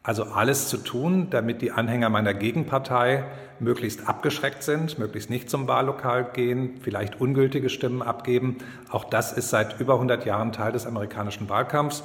Also 0.03 0.24
alles 0.24 0.68
zu 0.68 0.77
tun, 0.77 1.27
damit 1.30 1.62
die 1.62 1.72
Anhänger 1.72 2.10
meiner 2.10 2.34
Gegenpartei 2.34 3.24
möglichst 3.60 4.08
abgeschreckt 4.08 4.63
sind, 4.63 4.98
möglichst 4.98 5.30
nicht 5.30 5.48
zum 5.48 5.68
Wahllokal 5.68 6.32
gehen, 6.34 6.80
vielleicht 6.82 7.22
ungültige 7.22 7.70
Stimmen 7.70 8.01
abgeben. 8.01 8.58
Auch 8.89 9.03
das 9.03 9.32
ist 9.32 9.50
seit 9.50 9.80
über 9.80 9.94
100 9.94 10.25
Jahren 10.25 10.51
Teil 10.53 10.72
des 10.72 10.88
amerikanischen 10.88 11.50
Wahlkampfs. 11.50 12.03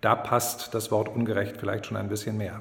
Da 0.00 0.14
passt 0.14 0.74
das 0.74 0.92
Wort 0.92 1.08
ungerecht 1.08 1.56
vielleicht 1.58 1.86
schon 1.86 1.96
ein 1.96 2.08
bisschen 2.08 2.38
mehr. 2.38 2.60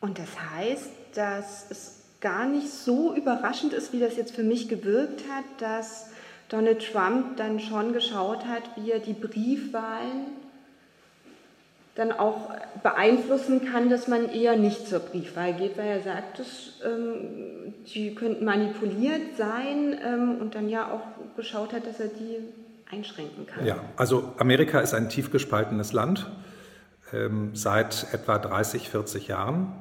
Und 0.00 0.18
das 0.18 0.30
heißt, 0.56 0.90
dass 1.14 1.70
es 1.70 2.00
gar 2.20 2.46
nicht 2.46 2.70
so 2.70 3.14
überraschend 3.14 3.74
ist, 3.74 3.92
wie 3.92 4.00
das 4.00 4.16
jetzt 4.16 4.34
für 4.34 4.42
mich 4.42 4.70
gewirkt 4.70 5.24
hat, 5.30 5.44
dass 5.58 6.06
Donald 6.48 6.82
Trump 6.90 7.36
dann 7.36 7.60
schon 7.60 7.92
geschaut 7.92 8.46
hat, 8.46 8.62
wie 8.76 8.90
er 8.90 9.00
die 9.00 9.12
Briefwahlen 9.12 10.43
dann 11.94 12.10
auch 12.10 12.50
beeinflussen 12.82 13.70
kann, 13.70 13.88
dass 13.88 14.08
man 14.08 14.28
eher 14.28 14.56
nicht 14.56 14.88
zur 14.88 14.98
Briefwahl 14.98 15.54
geht, 15.54 15.78
weil 15.78 15.86
er 15.86 16.02
sagt, 16.02 16.40
dass, 16.40 16.80
ähm, 16.84 17.74
die 17.86 18.14
könnten 18.14 18.44
manipuliert 18.44 19.36
sein 19.36 19.96
ähm, 20.04 20.38
und 20.40 20.54
dann 20.54 20.68
ja 20.68 20.90
auch 20.90 21.36
geschaut 21.36 21.72
hat, 21.72 21.86
dass 21.86 22.00
er 22.00 22.08
die 22.08 22.38
einschränken 22.90 23.46
kann. 23.46 23.64
Ja, 23.64 23.76
also 23.96 24.32
Amerika 24.38 24.80
ist 24.80 24.92
ein 24.92 25.08
tief 25.08 25.30
gespaltenes 25.30 25.92
Land 25.92 26.30
ähm, 27.12 27.50
seit 27.54 28.12
etwa 28.12 28.38
30, 28.38 28.88
40 28.88 29.28
Jahren. 29.28 29.72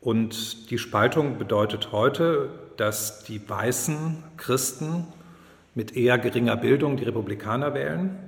Und 0.00 0.70
die 0.70 0.78
Spaltung 0.78 1.38
bedeutet 1.38 1.92
heute, 1.92 2.50
dass 2.76 3.24
die 3.24 3.46
weißen 3.48 4.22
Christen 4.36 5.06
mit 5.74 5.96
eher 5.96 6.18
geringer 6.18 6.56
Bildung 6.56 6.96
die 6.96 7.04
Republikaner 7.04 7.74
wählen 7.74 8.18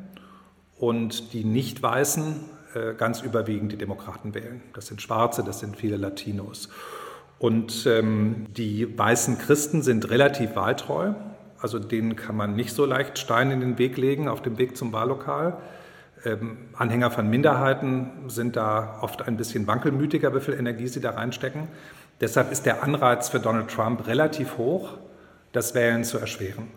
und 0.78 1.32
die 1.32 1.44
Nicht-Weißen 1.44 2.40
ganz 2.96 3.22
überwiegend 3.22 3.72
die 3.72 3.76
Demokraten 3.76 4.34
wählen. 4.34 4.62
Das 4.74 4.86
sind 4.86 5.02
Schwarze, 5.02 5.42
das 5.44 5.60
sind 5.60 5.76
viele 5.76 5.96
Latinos. 5.96 6.68
Und 7.38 7.86
ähm, 7.86 8.46
die 8.56 8.96
weißen 8.96 9.38
Christen 9.38 9.82
sind 9.82 10.10
relativ 10.10 10.54
wahltreu. 10.54 11.12
Also 11.60 11.78
denen 11.78 12.16
kann 12.16 12.36
man 12.36 12.54
nicht 12.54 12.72
so 12.72 12.84
leicht 12.84 13.18
Steine 13.18 13.54
in 13.54 13.60
den 13.60 13.78
Weg 13.78 13.96
legen 13.96 14.28
auf 14.28 14.42
dem 14.42 14.58
Weg 14.58 14.76
zum 14.76 14.92
Wahllokal. 14.92 15.58
Ähm, 16.24 16.56
Anhänger 16.74 17.10
von 17.10 17.28
Minderheiten 17.28 18.10
sind 18.28 18.56
da 18.56 18.98
oft 19.00 19.22
ein 19.22 19.36
bisschen 19.36 19.66
wankelmütiger, 19.66 20.34
wie 20.34 20.40
viel 20.40 20.54
Energie 20.54 20.86
sie 20.86 21.00
da 21.00 21.10
reinstecken. 21.10 21.68
Deshalb 22.20 22.52
ist 22.52 22.64
der 22.64 22.84
Anreiz 22.84 23.28
für 23.28 23.40
Donald 23.40 23.68
Trump 23.68 24.06
relativ 24.06 24.56
hoch, 24.56 24.98
das 25.50 25.74
Wählen 25.74 26.04
zu 26.04 26.18
erschweren. 26.18 26.68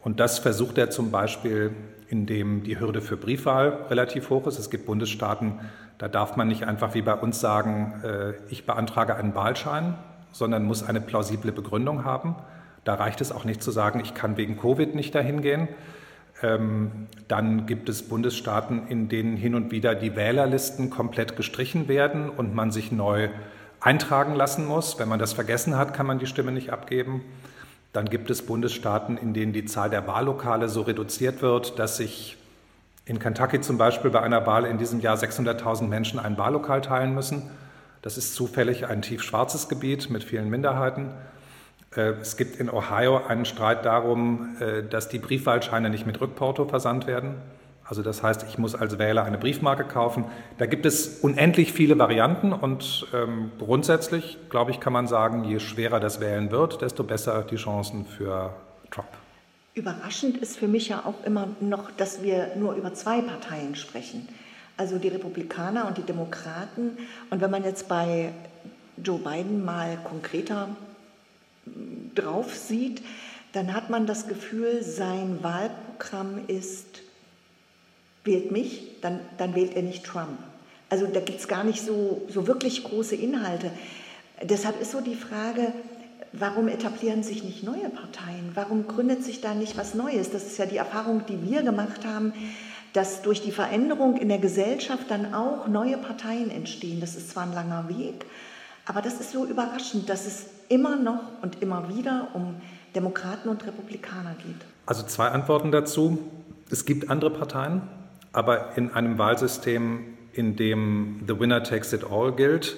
Und 0.00 0.20
das 0.20 0.38
versucht 0.38 0.78
er 0.78 0.88
zum 0.88 1.10
Beispiel, 1.10 1.72
indem 2.08 2.62
die 2.62 2.80
Hürde 2.80 3.00
für 3.00 3.16
Briefwahl 3.16 3.86
relativ 3.90 4.30
hoch 4.30 4.46
ist. 4.46 4.58
Es 4.58 4.70
gibt 4.70 4.86
Bundesstaaten, 4.86 5.60
da 5.98 6.08
darf 6.08 6.36
man 6.36 6.48
nicht 6.48 6.64
einfach 6.64 6.94
wie 6.94 7.02
bei 7.02 7.14
uns 7.14 7.40
sagen, 7.40 8.00
äh, 8.04 8.32
ich 8.48 8.66
beantrage 8.66 9.16
einen 9.16 9.34
Wahlschein, 9.34 9.94
sondern 10.32 10.64
muss 10.64 10.82
eine 10.82 11.00
plausible 11.00 11.52
Begründung 11.52 12.04
haben. 12.04 12.36
Da 12.84 12.94
reicht 12.94 13.20
es 13.20 13.32
auch 13.32 13.44
nicht 13.44 13.62
zu 13.62 13.70
sagen, 13.70 14.00
ich 14.00 14.14
kann 14.14 14.36
wegen 14.36 14.58
Covid 14.58 14.94
nicht 14.94 15.14
dahin 15.14 15.42
gehen. 15.42 15.68
Ähm, 16.40 17.08
dann 17.26 17.66
gibt 17.66 17.88
es 17.88 18.08
Bundesstaaten, 18.08 18.86
in 18.88 19.08
denen 19.08 19.36
hin 19.36 19.54
und 19.54 19.70
wieder 19.70 19.94
die 19.94 20.14
Wählerlisten 20.14 20.88
komplett 20.88 21.36
gestrichen 21.36 21.88
werden 21.88 22.30
und 22.30 22.54
man 22.54 22.70
sich 22.70 22.92
neu 22.92 23.28
eintragen 23.80 24.34
lassen 24.34 24.66
muss. 24.66 24.98
Wenn 24.98 25.08
man 25.08 25.18
das 25.18 25.32
vergessen 25.32 25.76
hat, 25.76 25.94
kann 25.94 26.06
man 26.06 26.18
die 26.18 26.26
Stimme 26.26 26.52
nicht 26.52 26.72
abgeben. 26.72 27.22
Dann 27.92 28.06
gibt 28.06 28.30
es 28.30 28.42
Bundesstaaten, 28.42 29.16
in 29.16 29.34
denen 29.34 29.52
die 29.52 29.64
Zahl 29.64 29.90
der 29.90 30.06
Wahllokale 30.06 30.68
so 30.68 30.82
reduziert 30.82 31.42
wird, 31.42 31.78
dass 31.78 31.96
sich 31.96 32.36
in 33.06 33.18
Kentucky 33.18 33.60
zum 33.60 33.78
Beispiel 33.78 34.10
bei 34.10 34.20
einer 34.20 34.46
Wahl 34.46 34.66
in 34.66 34.76
diesem 34.76 35.00
Jahr 35.00 35.16
600.000 35.16 35.88
Menschen 35.88 36.18
ein 36.18 36.36
Wahllokal 36.36 36.82
teilen 36.82 37.14
müssen. 37.14 37.50
Das 38.02 38.18
ist 38.18 38.34
zufällig 38.34 38.86
ein 38.86 39.00
tief 39.02 39.22
schwarzes 39.22 39.68
Gebiet 39.68 40.10
mit 40.10 40.22
vielen 40.22 40.50
Minderheiten. 40.50 41.10
Äh, 41.96 42.12
es 42.20 42.36
gibt 42.36 42.56
in 42.56 42.70
Ohio 42.70 43.24
einen 43.26 43.46
Streit 43.46 43.86
darum, 43.86 44.56
äh, 44.60 44.82
dass 44.82 45.08
die 45.08 45.18
Briefwahlscheine 45.18 45.88
nicht 45.88 46.06
mit 46.06 46.20
Rückporto 46.20 46.66
versandt 46.66 47.06
werden. 47.06 47.36
Also 47.88 48.02
das 48.02 48.22
heißt, 48.22 48.44
ich 48.46 48.58
muss 48.58 48.74
als 48.74 48.98
Wähler 48.98 49.24
eine 49.24 49.38
Briefmarke 49.38 49.84
kaufen. 49.84 50.26
Da 50.58 50.66
gibt 50.66 50.84
es 50.84 51.20
unendlich 51.20 51.72
viele 51.72 51.98
Varianten 51.98 52.52
und 52.52 53.06
ähm, 53.14 53.50
grundsätzlich, 53.58 54.36
glaube 54.50 54.72
ich, 54.72 54.78
kann 54.78 54.92
man 54.92 55.06
sagen, 55.06 55.44
je 55.44 55.58
schwerer 55.58 55.98
das 55.98 56.20
Wählen 56.20 56.50
wird, 56.50 56.82
desto 56.82 57.02
besser 57.02 57.42
die 57.44 57.56
Chancen 57.56 58.04
für 58.04 58.54
Trump. 58.90 59.08
Überraschend 59.72 60.36
ist 60.36 60.58
für 60.58 60.68
mich 60.68 60.88
ja 60.88 61.04
auch 61.06 61.24
immer 61.24 61.48
noch, 61.60 61.90
dass 61.92 62.22
wir 62.22 62.56
nur 62.56 62.74
über 62.74 62.92
zwei 62.92 63.22
Parteien 63.22 63.74
sprechen. 63.74 64.28
Also 64.76 64.98
die 64.98 65.08
Republikaner 65.08 65.88
und 65.88 65.96
die 65.96 66.02
Demokraten. 66.02 66.98
Und 67.30 67.40
wenn 67.40 67.50
man 67.50 67.64
jetzt 67.64 67.88
bei 67.88 68.32
Joe 69.02 69.18
Biden 69.18 69.64
mal 69.64 69.96
konkreter 70.04 70.68
hm, 71.64 72.10
drauf 72.14 72.54
sieht, 72.54 73.00
dann 73.52 73.72
hat 73.72 73.88
man 73.88 74.06
das 74.06 74.28
Gefühl, 74.28 74.82
sein 74.82 75.38
Wahlprogramm 75.42 76.40
ist 76.48 77.07
wählt 78.24 78.50
mich, 78.50 79.00
dann, 79.00 79.20
dann 79.38 79.54
wählt 79.54 79.74
er 79.74 79.82
nicht 79.82 80.04
Trump. 80.04 80.38
Also 80.90 81.06
da 81.06 81.20
gibt 81.20 81.40
es 81.40 81.48
gar 81.48 81.64
nicht 81.64 81.82
so, 81.82 82.22
so 82.28 82.46
wirklich 82.46 82.84
große 82.84 83.14
Inhalte. 83.14 83.70
Deshalb 84.42 84.80
ist 84.80 84.92
so 84.92 85.00
die 85.00 85.14
Frage, 85.14 85.72
warum 86.32 86.68
etablieren 86.68 87.22
sich 87.22 87.44
nicht 87.44 87.62
neue 87.62 87.88
Parteien? 87.88 88.52
Warum 88.54 88.86
gründet 88.86 89.24
sich 89.24 89.40
da 89.40 89.54
nicht 89.54 89.76
was 89.76 89.94
Neues? 89.94 90.30
Das 90.30 90.46
ist 90.46 90.58
ja 90.58 90.66
die 90.66 90.76
Erfahrung, 90.76 91.22
die 91.28 91.50
wir 91.50 91.62
gemacht 91.62 92.04
haben, 92.06 92.32
dass 92.92 93.22
durch 93.22 93.42
die 93.42 93.52
Veränderung 93.52 94.16
in 94.16 94.28
der 94.28 94.38
Gesellschaft 94.38 95.10
dann 95.10 95.34
auch 95.34 95.68
neue 95.68 95.98
Parteien 95.98 96.50
entstehen. 96.50 97.00
Das 97.00 97.16
ist 97.16 97.30
zwar 97.30 97.44
ein 97.44 97.52
langer 97.52 97.88
Weg, 97.88 98.24
aber 98.86 99.02
das 99.02 99.20
ist 99.20 99.32
so 99.32 99.44
überraschend, 99.44 100.08
dass 100.08 100.26
es 100.26 100.46
immer 100.68 100.96
noch 100.96 101.20
und 101.42 101.60
immer 101.62 101.94
wieder 101.94 102.28
um 102.34 102.56
Demokraten 102.94 103.48
und 103.48 103.66
Republikaner 103.66 104.34
geht. 104.38 104.56
Also 104.86 105.02
zwei 105.02 105.28
Antworten 105.28 105.70
dazu. 105.70 106.18
Es 106.70 106.84
gibt 106.84 107.10
andere 107.10 107.30
Parteien, 107.30 107.82
aber 108.38 108.76
in 108.76 108.92
einem 108.94 109.18
Wahlsystem, 109.18 110.16
in 110.32 110.54
dem 110.54 111.24
The 111.26 111.40
Winner 111.40 111.64
Takes 111.64 111.92
It 111.92 112.04
All 112.08 112.30
gilt, 112.30 112.76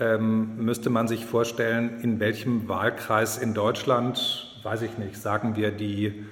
ähm, 0.00 0.64
müsste 0.64 0.88
man 0.88 1.06
sich 1.08 1.26
vorstellen, 1.26 2.00
in 2.00 2.20
welchem 2.20 2.70
Wahlkreis 2.70 3.36
in 3.36 3.52
Deutschland, 3.52 4.58
weiß 4.62 4.80
ich 4.80 4.96
nicht, 4.96 5.20
sagen 5.20 5.56
wir 5.56 5.72
die, 5.72 6.24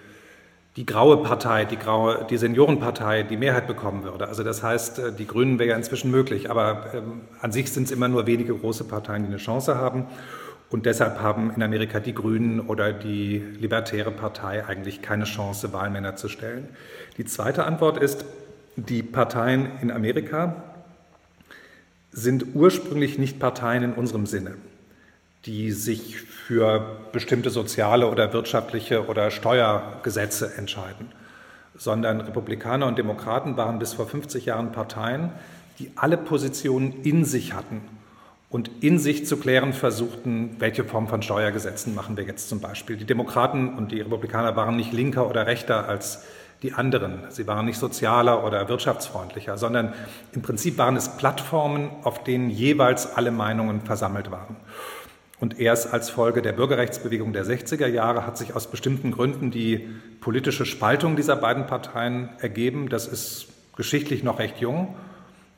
die 0.76 0.87
graue 0.87 1.18
Partei, 1.18 1.66
die, 1.66 1.76
graue, 1.76 2.26
die 2.30 2.38
Seniorenpartei 2.38 3.25
die 3.25 3.37
Mehrheit 3.37 3.66
bekommen 3.66 4.04
würde. 4.04 4.26
Also 4.26 4.42
das 4.42 4.62
heißt, 4.62 4.99
äh, 5.00 5.12
die 5.12 5.26
Grünen 5.26 5.59
wäre 5.59 5.68
ja 5.68 5.76
inzwischen 5.76 6.11
möglich, 6.11 6.50
aber 6.50 6.94
ähm, 6.94 7.20
an 7.42 7.52
sich 7.52 7.70
sind 7.70 7.85
es 7.85 7.90
immer 7.90 8.09
nur 8.09 8.26
wenige 8.26 8.54
große 8.54 8.85
Parteien, 8.85 9.25
die 9.25 9.28
eine 9.28 9.37
Chance 9.37 9.76
haben. 9.76 10.06
Und 10.70 10.86
deshalb 10.86 11.20
haben 11.20 11.52
in 11.54 11.62
Amerika 11.62 11.98
die 11.98 12.14
Grünen 12.14 12.60
oder 12.60 12.92
die 12.92 13.38
Libertäre 13.38 14.12
Partei 14.12 14.64
eigentlich 14.64 15.02
keine 15.02 15.24
Chance, 15.24 15.72
Wahlmänner 15.72 16.14
zu 16.14 16.28
stellen. 16.28 16.68
Die 17.16 17.24
zweite 17.24 17.64
Antwort 17.64 17.98
ist, 17.98 18.24
die 18.76 19.02
Parteien 19.02 19.68
in 19.82 19.90
Amerika 19.90 20.62
sind 22.12 22.54
ursprünglich 22.54 23.18
nicht 23.18 23.40
Parteien 23.40 23.82
in 23.82 23.92
unserem 23.94 24.26
Sinne, 24.26 24.54
die 25.44 25.72
sich 25.72 26.20
für 26.20 26.98
bestimmte 27.12 27.50
soziale 27.50 28.06
oder 28.08 28.32
wirtschaftliche 28.32 29.06
oder 29.06 29.32
Steuergesetze 29.32 30.54
entscheiden, 30.56 31.08
sondern 31.76 32.20
Republikaner 32.20 32.86
und 32.86 32.96
Demokraten 32.96 33.56
waren 33.56 33.80
bis 33.80 33.94
vor 33.94 34.06
50 34.06 34.46
Jahren 34.46 34.70
Parteien, 34.70 35.30
die 35.80 35.90
alle 35.96 36.16
Positionen 36.16 37.02
in 37.02 37.24
sich 37.24 37.54
hatten 37.54 37.80
und 38.50 38.83
in 38.83 38.99
sich 38.99 39.26
zu 39.26 39.37
klären 39.37 39.73
versuchten, 39.73 40.57
welche 40.59 40.85
Form 40.85 41.07
von 41.07 41.23
Steuergesetzen 41.23 41.95
machen 41.95 42.16
wir 42.16 42.25
jetzt 42.25 42.49
zum 42.49 42.61
Beispiel. 42.61 42.97
Die 42.97 43.04
Demokraten 43.04 43.75
und 43.75 43.92
die 43.92 44.00
Republikaner 44.00 44.57
waren 44.57 44.76
nicht 44.76 44.92
linker 44.92 45.30
oder 45.30 45.47
rechter 45.47 45.88
als 45.88 46.25
die 46.62 46.73
anderen. 46.73 47.21
Sie 47.30 47.47
waren 47.47 47.64
nicht 47.64 47.78
sozialer 47.78 48.45
oder 48.45 48.69
wirtschaftsfreundlicher, 48.69 49.57
sondern 49.57 49.95
im 50.33 50.42
Prinzip 50.42 50.76
waren 50.78 50.97
es 50.97 51.16
Plattformen, 51.16 51.90
auf 52.02 52.25
denen 52.25 52.50
jeweils 52.50 53.16
alle 53.16 53.30
Meinungen 53.30 53.83
versammelt 53.83 54.30
waren. 54.30 54.57
Und 55.38 55.59
erst 55.59 55.95
als 55.95 56.11
Folge 56.11 56.42
der 56.42 56.52
Bürgerrechtsbewegung 56.52 57.33
der 57.33 57.47
60er 57.47 57.87
Jahre 57.87 58.26
hat 58.26 58.37
sich 58.37 58.54
aus 58.54 58.66
bestimmten 58.66 59.12
Gründen 59.12 59.50
die 59.50 59.88
politische 60.21 60.66
Spaltung 60.66 61.16
dieser 61.16 61.37
beiden 61.37 61.66
Parteien 61.66 62.28
ergeben. 62.40 62.90
Das 62.90 63.07
ist 63.07 63.47
geschichtlich 63.75 64.23
noch 64.23 64.38
recht 64.38 64.59
jung. 64.59 64.95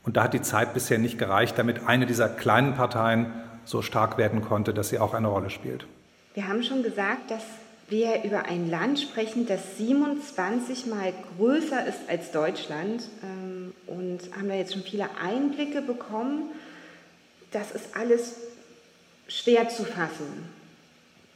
Und 0.04 0.16
da 0.16 0.24
hat 0.24 0.34
die 0.34 0.42
Zeit 0.42 0.74
bisher 0.74 0.98
nicht 0.98 1.18
gereicht, 1.18 1.58
damit 1.58 1.86
eine 1.86 2.06
dieser 2.06 2.28
kleinen 2.28 2.74
Parteien 2.74 3.32
so 3.64 3.82
stark 3.82 4.18
werden 4.18 4.42
konnte, 4.42 4.74
dass 4.74 4.88
sie 4.88 4.98
auch 4.98 5.14
eine 5.14 5.28
Rolle 5.28 5.50
spielt. 5.50 5.86
Wir 6.34 6.48
haben 6.48 6.62
schon 6.62 6.82
gesagt, 6.82 7.30
dass 7.30 7.42
wir 7.88 8.24
über 8.24 8.46
ein 8.46 8.70
Land 8.70 9.00
sprechen, 9.00 9.46
das 9.46 9.76
27 9.76 10.86
Mal 10.86 11.12
größer 11.36 11.86
ist 11.86 11.98
als 12.08 12.32
Deutschland 12.32 13.04
ähm, 13.22 13.74
und 13.86 14.20
haben 14.36 14.48
da 14.48 14.54
jetzt 14.54 14.72
schon 14.72 14.82
viele 14.82 15.08
Einblicke 15.22 15.82
bekommen. 15.82 16.44
Das 17.50 17.70
ist 17.72 17.94
alles 17.94 18.36
schwer 19.28 19.68
zu 19.68 19.84
fassen. 19.84 20.48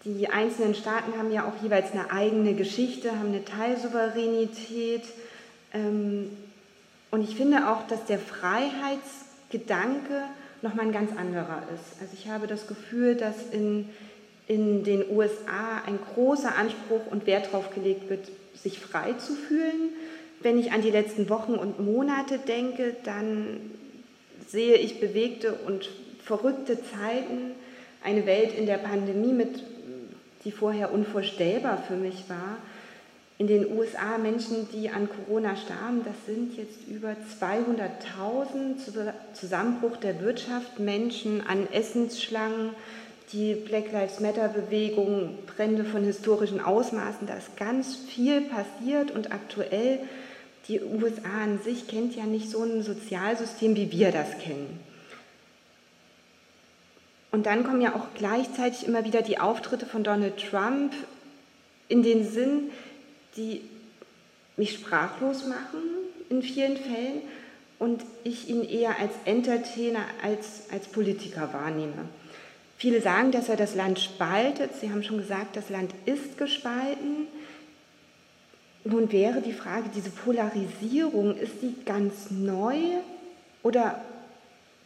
Die 0.04 0.28
einzelnen 0.28 0.74
Staaten 0.74 1.18
haben 1.18 1.30
ja 1.30 1.44
auch 1.44 1.62
jeweils 1.62 1.92
eine 1.92 2.10
eigene 2.10 2.54
Geschichte, 2.54 3.10
haben 3.10 3.28
eine 3.28 3.44
Teilsouveränität. 3.44 5.02
Und 7.16 7.22
ich 7.22 7.34
finde 7.34 7.70
auch, 7.70 7.86
dass 7.86 8.04
der 8.04 8.18
Freiheitsgedanke 8.18 10.24
nochmal 10.60 10.84
ein 10.84 10.92
ganz 10.92 11.16
anderer 11.16 11.62
ist. 11.74 12.02
Also 12.02 12.12
ich 12.12 12.28
habe 12.28 12.46
das 12.46 12.66
Gefühl, 12.66 13.14
dass 13.14 13.36
in, 13.52 13.88
in 14.46 14.84
den 14.84 15.02
USA 15.10 15.80
ein 15.86 15.98
großer 16.14 16.54
Anspruch 16.54 17.06
und 17.10 17.26
Wert 17.26 17.46
darauf 17.46 17.74
gelegt 17.74 18.10
wird, 18.10 18.28
sich 18.54 18.78
frei 18.78 19.14
zu 19.14 19.32
fühlen. 19.32 19.94
Wenn 20.42 20.58
ich 20.58 20.72
an 20.72 20.82
die 20.82 20.90
letzten 20.90 21.30
Wochen 21.30 21.54
und 21.54 21.80
Monate 21.80 22.36
denke, 22.36 22.94
dann 23.04 23.60
sehe 24.46 24.74
ich 24.74 25.00
bewegte 25.00 25.54
und 25.54 25.88
verrückte 26.22 26.82
Zeiten 26.82 27.52
eine 28.04 28.26
Welt 28.26 28.54
in 28.54 28.66
der 28.66 28.76
Pandemie, 28.76 29.32
mit, 29.32 29.64
die 30.44 30.52
vorher 30.52 30.92
unvorstellbar 30.92 31.82
für 31.88 31.96
mich 31.96 32.28
war. 32.28 32.58
In 33.38 33.48
den 33.48 33.70
USA 33.76 34.16
Menschen, 34.16 34.66
die 34.72 34.88
an 34.88 35.08
Corona 35.10 35.56
starben, 35.56 36.02
das 36.04 36.14
sind 36.24 36.56
jetzt 36.56 36.88
über 36.88 37.14
200.000 37.40 39.12
Zusammenbruch 39.34 39.98
der 39.98 40.20
Wirtschaft, 40.22 40.78
Menschen 40.78 41.46
an 41.46 41.70
Essensschlangen, 41.70 42.70
die 43.32 43.54
Black 43.54 43.92
Lives 43.92 44.20
Matter 44.20 44.48
Bewegung, 44.48 45.36
Brände 45.46 45.84
von 45.84 46.02
historischen 46.02 46.60
Ausmaßen, 46.60 47.26
da 47.26 47.34
ist 47.34 47.56
ganz 47.58 47.96
viel 47.96 48.40
passiert 48.42 49.10
und 49.10 49.32
aktuell 49.32 49.98
die 50.68 50.80
USA 50.80 51.42
an 51.44 51.60
sich 51.62 51.88
kennt 51.88 52.16
ja 52.16 52.24
nicht 52.24 52.50
so 52.50 52.62
ein 52.62 52.82
Sozialsystem, 52.82 53.76
wie 53.76 53.92
wir 53.92 54.12
das 54.12 54.38
kennen. 54.38 54.80
Und 57.30 57.44
dann 57.44 57.64
kommen 57.64 57.82
ja 57.82 57.94
auch 57.94 58.06
gleichzeitig 58.14 58.86
immer 58.86 59.04
wieder 59.04 59.20
die 59.20 59.38
Auftritte 59.38 59.84
von 59.84 60.02
Donald 60.02 60.38
Trump 60.38 60.94
in 61.88 62.02
den 62.02 62.26
Sinn, 62.26 62.70
die 63.36 63.62
mich 64.56 64.72
sprachlos 64.72 65.46
machen 65.46 65.80
in 66.30 66.42
vielen 66.42 66.76
Fällen 66.76 67.22
und 67.78 68.02
ich 68.24 68.48
ihn 68.48 68.64
eher 68.64 68.98
als 68.98 69.12
Entertainer 69.24 70.04
als 70.22 70.70
als 70.70 70.88
Politiker 70.88 71.52
wahrnehme. 71.52 72.08
Viele 72.78 73.00
sagen, 73.00 73.32
dass 73.32 73.48
er 73.48 73.56
das 73.56 73.74
Land 73.74 74.00
spaltet. 74.00 74.70
Sie 74.80 74.90
haben 74.90 75.02
schon 75.02 75.18
gesagt, 75.18 75.56
das 75.56 75.70
Land 75.70 75.92
ist 76.04 76.36
gespalten. 76.36 77.26
Nun 78.84 79.10
wäre 79.10 79.40
die 79.40 79.52
Frage, 79.52 79.90
diese 79.94 80.10
Polarisierung, 80.10 81.36
ist 81.36 81.62
die 81.62 81.74
ganz 81.84 82.30
neu 82.30 82.76
oder 83.62 84.00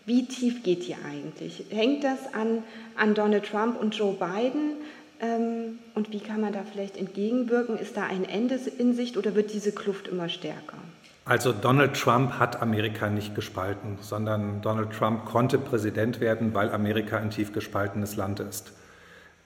wie 0.06 0.24
tief 0.24 0.62
geht 0.62 0.86
die 0.86 0.94
eigentlich? 0.94 1.64
Hängt 1.70 2.04
das 2.04 2.32
an, 2.32 2.62
an 2.96 3.14
Donald 3.14 3.44
Trump 3.44 3.78
und 3.78 3.94
Joe 3.94 4.14
Biden? 4.14 4.76
Ähm, 5.20 5.78
und 5.94 6.12
wie 6.12 6.20
kann 6.20 6.40
man 6.40 6.52
da 6.52 6.62
vielleicht 6.70 6.96
entgegenwirken? 6.96 7.78
Ist 7.78 7.96
da 7.96 8.06
ein 8.06 8.24
Ende 8.24 8.58
in 8.78 8.94
Sicht 8.94 9.16
oder 9.16 9.34
wird 9.34 9.52
diese 9.52 9.72
Kluft 9.72 10.08
immer 10.08 10.28
stärker? 10.28 10.78
Also 11.26 11.52
Donald 11.52 11.94
Trump 11.94 12.38
hat 12.38 12.60
Amerika 12.62 13.08
nicht 13.08 13.34
gespalten, 13.34 13.98
sondern 14.00 14.62
Donald 14.62 14.92
Trump 14.92 15.26
konnte 15.26 15.58
Präsident 15.58 16.20
werden, 16.20 16.54
weil 16.54 16.70
Amerika 16.70 17.18
ein 17.18 17.30
tief 17.30 17.52
gespaltenes 17.52 18.16
Land 18.16 18.40
ist. 18.40 18.72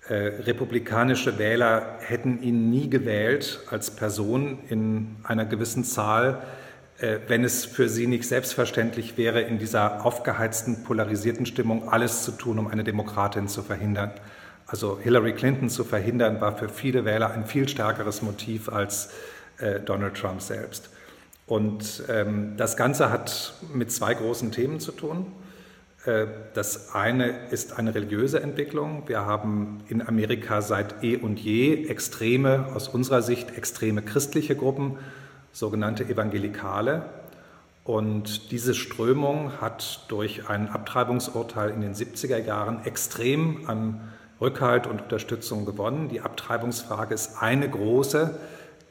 Äh, 0.08 0.14
republikanische 0.44 1.38
Wähler 1.38 1.96
hätten 1.98 2.42
ihn 2.42 2.70
nie 2.70 2.88
gewählt 2.88 3.60
als 3.70 3.90
Person 3.90 4.58
in 4.68 5.16
einer 5.24 5.46
gewissen 5.46 5.82
Zahl, 5.82 6.42
äh, 6.98 7.18
wenn 7.26 7.42
es 7.42 7.64
für 7.64 7.88
Sie 7.88 8.06
nicht 8.06 8.28
selbstverständlich 8.28 9.16
wäre, 9.16 9.40
in 9.40 9.58
dieser 9.58 10.04
aufgeheizten, 10.04 10.84
polarisierten 10.84 11.46
Stimmung 11.46 11.88
alles 11.88 12.22
zu 12.22 12.32
tun, 12.32 12.58
um 12.58 12.68
eine 12.68 12.84
Demokratin 12.84 13.48
zu 13.48 13.62
verhindern. 13.62 14.12
Also 14.74 14.98
Hillary 15.00 15.34
Clinton 15.34 15.70
zu 15.70 15.84
verhindern, 15.84 16.40
war 16.40 16.58
für 16.58 16.68
viele 16.68 17.04
Wähler 17.04 17.30
ein 17.30 17.46
viel 17.46 17.68
stärkeres 17.68 18.22
Motiv 18.22 18.68
als 18.68 19.10
äh, 19.58 19.78
Donald 19.78 20.16
Trump 20.16 20.42
selbst. 20.42 20.90
Und 21.46 22.02
ähm, 22.08 22.54
das 22.56 22.76
Ganze 22.76 23.08
hat 23.08 23.54
mit 23.72 23.92
zwei 23.92 24.14
großen 24.14 24.50
Themen 24.50 24.80
zu 24.80 24.90
tun. 24.90 25.26
Äh, 26.06 26.26
das 26.54 26.92
eine 26.92 27.46
ist 27.52 27.78
eine 27.78 27.94
religiöse 27.94 28.42
Entwicklung. 28.42 29.04
Wir 29.06 29.24
haben 29.24 29.84
in 29.88 30.04
Amerika 30.04 30.60
seit 30.60 31.04
eh 31.04 31.18
und 31.18 31.38
je 31.38 31.86
extreme, 31.86 32.66
aus 32.74 32.88
unserer 32.88 33.22
Sicht 33.22 33.56
extreme 33.56 34.02
christliche 34.02 34.56
Gruppen, 34.56 34.98
sogenannte 35.52 36.02
Evangelikale. 36.02 37.02
Und 37.84 38.50
diese 38.50 38.74
Strömung 38.74 39.52
hat 39.60 40.06
durch 40.08 40.48
ein 40.48 40.68
Abtreibungsurteil 40.68 41.70
in 41.70 41.80
den 41.80 41.94
70er 41.94 42.38
Jahren 42.38 42.84
extrem 42.84 43.68
an 43.68 44.00
Rückhalt 44.44 44.86
und 44.86 45.02
Unterstützung 45.02 45.64
gewonnen. 45.64 46.08
Die 46.08 46.20
Abtreibungsfrage 46.20 47.14
ist 47.14 47.42
eine 47.42 47.68
große, 47.68 48.38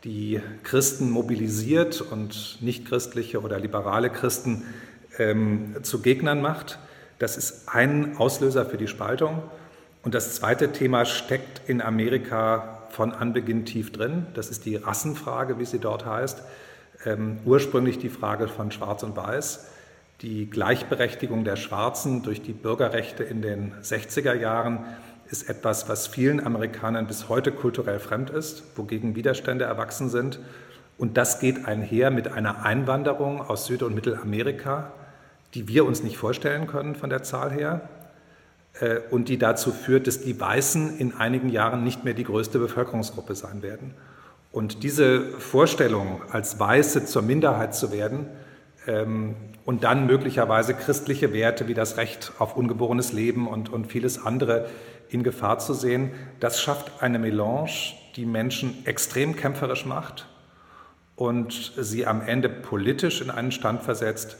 die 0.04 0.42
Christen 0.64 1.12
mobilisiert 1.12 2.02
und 2.02 2.58
nichtchristliche 2.62 3.42
oder 3.42 3.60
liberale 3.60 4.10
Christen 4.10 4.64
ähm, 5.18 5.76
zu 5.84 6.02
Gegnern 6.02 6.42
macht. 6.42 6.80
Das 7.20 7.38
ist 7.38 7.70
ein 7.70 8.18
Auslöser 8.18 8.66
für 8.66 8.78
die 8.78 8.88
Spaltung. 8.88 9.44
Und 10.02 10.16
das 10.16 10.36
zweite 10.36 10.72
Thema 10.72 11.06
steckt 11.06 11.62
in 11.70 11.82
Amerika 11.82 12.80
von 12.90 13.14
Anbeginn 13.14 13.66
tief 13.66 13.92
drin. 13.92 14.26
Das 14.34 14.50
ist 14.50 14.66
die 14.66 14.76
Rassenfrage, 14.76 15.60
wie 15.60 15.66
sie 15.66 15.80
dort 15.80 16.06
heißt. 16.06 16.44
Ähm, 17.06 17.40
ursprünglich 17.46 18.00
die 18.00 18.10
Frage 18.10 18.48
von 18.48 18.72
Schwarz 18.72 19.04
und 19.04 19.16
Weiß. 19.16 19.68
Die 20.22 20.50
Gleichberechtigung 20.50 21.44
der 21.44 21.56
Schwarzen 21.56 22.24
durch 22.24 22.42
die 22.42 22.54
Bürgerrechte 22.54 23.24
in 23.24 23.42
den 23.42 23.74
60er 23.82 24.34
Jahren 24.34 24.86
ist 25.30 25.50
etwas, 25.50 25.90
was 25.90 26.08
vielen 26.08 26.46
Amerikanern 26.46 27.08
bis 27.08 27.30
heute 27.30 27.52
kulturell 27.52 28.00
fremd 28.00 28.30
ist, 28.30 28.64
wogegen 28.76 29.16
Widerstände 29.16 29.66
erwachsen 29.66 30.10
sind. 30.10 30.40
Und 30.98 31.18
das 31.18 31.40
geht 31.40 31.66
einher 31.66 32.12
mit 32.12 32.28
einer 32.28 32.64
Einwanderung 32.64 33.42
aus 33.42 33.66
Süd- 33.66 33.84
und 33.84 33.96
Mittelamerika, 33.96 34.92
die 35.54 35.68
wir 35.68 35.86
uns 35.86 36.04
nicht 36.04 36.18
vorstellen 36.18 36.68
können 36.68 36.96
von 36.96 37.10
der 37.10 37.24
Zahl 37.24 37.52
her. 37.52 37.90
Äh, 38.80 39.00
und 39.12 39.30
die 39.30 39.38
dazu 39.38 39.72
führt, 39.72 40.08
dass 40.08 40.22
die 40.22 40.40
Weißen 40.40 40.98
in 40.98 41.16
einigen 41.16 41.50
Jahren 41.50 41.84
nicht 41.84 42.04
mehr 42.04 42.14
die 42.14 42.24
größte 42.24 42.60
Bevölkerungsgruppe 42.60 43.36
sein 43.36 43.62
werden. 43.62 43.94
Und 44.52 44.84
diese 44.84 45.22
Vorstellung, 45.40 46.22
als 46.30 46.60
Weiße 46.60 47.06
zur 47.06 47.24
Minderheit 47.24 47.74
zu 47.74 47.92
werden 47.92 48.28
ähm, 48.86 49.36
und 49.66 49.84
dann 49.84 50.06
möglicherweise 50.06 50.74
christliche 50.74 51.34
Werte 51.34 51.68
wie 51.68 51.74
das 51.74 51.98
Recht 51.98 52.34
auf 52.38 52.56
ungeborenes 52.56 53.14
Leben 53.14 53.48
und, 53.48 53.74
und 53.74 53.88
vieles 53.88 54.24
andere 54.24 54.68
in 55.14 55.24
Gefahr 55.24 55.60
zu 55.60 55.74
sehen, 55.74 56.12
das 56.40 56.60
schafft 56.60 57.04
eine 57.04 57.20
Melange, 57.20 57.94
die 58.16 58.26
Menschen 58.26 58.86
extrem 58.86 59.36
kämpferisch 59.36 59.86
macht 59.86 60.28
und 61.16 61.74
sie 61.78 62.06
am 62.06 62.22
Ende 62.22 62.50
politisch 62.50 63.22
in 63.22 63.30
einen 63.30 63.52
Stand 63.52 63.84
versetzt, 63.84 64.38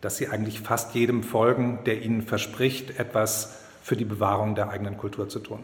dass 0.00 0.16
sie 0.16 0.28
eigentlich 0.28 0.60
fast 0.60 0.94
jedem 0.94 1.22
folgen, 1.22 1.80
der 1.86 2.02
ihnen 2.02 2.22
verspricht, 2.22 2.98
etwas 2.98 3.56
für 3.82 3.96
die 3.96 4.04
Bewahrung 4.04 4.54
der 4.54 4.68
eigenen 4.70 4.96
Kultur 4.96 5.28
zu 5.28 5.38
tun. 5.38 5.60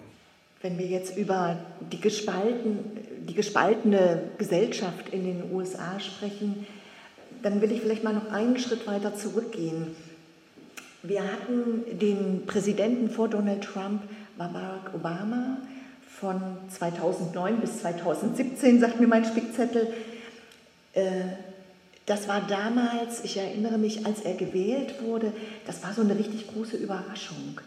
Wenn 0.63 0.79
wir 0.79 0.87
jetzt 0.87 1.17
über 1.17 1.59
die, 1.91 2.01
gespalten, 2.01 2.79
die 3.29 3.35
gespaltene 3.35 4.31
Gesellschaft 4.39 5.09
in 5.11 5.25
den 5.25 5.53
USA 5.53 5.99
sprechen, 5.99 6.67
dann 7.43 7.61
will 7.61 7.73
ich 7.73 7.81
vielleicht 7.81 8.05
mal 8.05 8.15
noch 8.15 8.31
einen 8.31 8.57
Schritt 8.59 8.87
weiter 8.87 9.17
zurückgehen. 9.17 9.97
Wir 11.03 11.25
hatten 11.25 11.99
den 11.99 12.47
Präsidenten 12.47 13.11
vor 13.11 13.29
Donald 13.29 13.65
Trump, 13.65 14.03
Barack 14.37 14.95
Obama, 14.95 15.59
von 16.21 16.41
2009 16.69 17.61
bis 17.61 17.81
2017, 17.81 18.81
sagt 18.81 19.01
mir 19.01 19.09
mein 19.09 19.25
Spickzettel, 19.25 19.93
äh, 20.95 21.25
das 22.07 22.29
war 22.29 22.41
damals, 22.47 23.25
ich 23.25 23.37
erinnere 23.37 23.79
mich, 23.79 24.07
als 24.07 24.21
er 24.21 24.35
gewählt 24.35 25.03
wurde, 25.03 25.33
das 25.67 25.83
war 25.83 25.93
so 25.95 26.03
eine 26.03 26.19
richtig 26.19 26.49
große 26.53 26.77
Überraschung. 26.77 27.61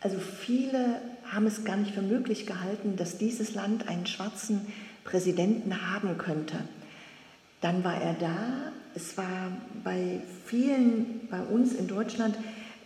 Also 0.00 0.18
viele 0.18 1.00
haben 1.32 1.46
es 1.46 1.64
gar 1.64 1.76
nicht 1.76 1.94
für 1.94 2.02
möglich 2.02 2.46
gehalten, 2.46 2.96
dass 2.96 3.18
dieses 3.18 3.54
Land 3.54 3.88
einen 3.88 4.06
schwarzen 4.06 4.72
Präsidenten 5.04 5.92
haben 5.92 6.18
könnte. 6.18 6.56
Dann 7.60 7.82
war 7.84 8.00
er 8.00 8.14
da. 8.14 8.72
Es 8.94 9.16
war 9.16 9.52
bei 9.82 10.20
vielen, 10.44 11.26
bei 11.30 11.40
uns 11.40 11.74
in 11.74 11.86
Deutschland, 11.86 12.36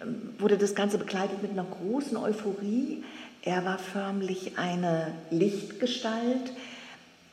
ähm, 0.00 0.34
wurde 0.38 0.56
das 0.56 0.74
Ganze 0.74 0.98
begleitet 0.98 1.42
mit 1.42 1.50
einer 1.50 1.64
großen 1.64 2.16
Euphorie. 2.16 3.04
Er 3.42 3.64
war 3.64 3.79
förmlich 3.79 4.59
eine 4.59 5.14
Lichtgestalt. 5.31 6.53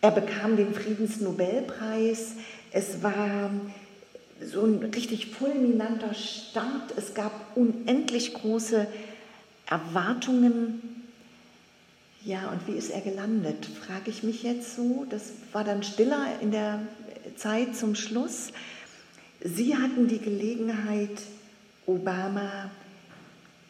Er 0.01 0.11
bekam 0.11 0.55
den 0.55 0.73
Friedensnobelpreis. 0.73 2.33
Es 2.71 3.03
war 3.03 3.51
so 4.41 4.65
ein 4.65 4.91
richtig 4.95 5.27
fulminanter 5.27 6.13
Start. 6.13 6.93
Es 6.95 7.13
gab 7.13 7.57
unendlich 7.57 8.33
große 8.33 8.87
Erwartungen. 9.65 11.03
Ja, 12.23 12.49
und 12.51 12.67
wie 12.67 12.77
ist 12.77 12.89
er 12.89 13.01
gelandet, 13.01 13.65
frage 13.65 14.09
ich 14.09 14.23
mich 14.23 14.43
jetzt 14.43 14.75
so. 14.75 15.05
Das 15.09 15.31
war 15.51 15.63
dann 15.63 15.83
stiller 15.83 16.25
in 16.41 16.51
der 16.51 16.79
Zeit 17.35 17.75
zum 17.75 17.95
Schluss. 17.95 18.51
Sie 19.43 19.75
hatten 19.75 20.07
die 20.07 20.19
Gelegenheit, 20.19 21.21
Obama 21.85 22.69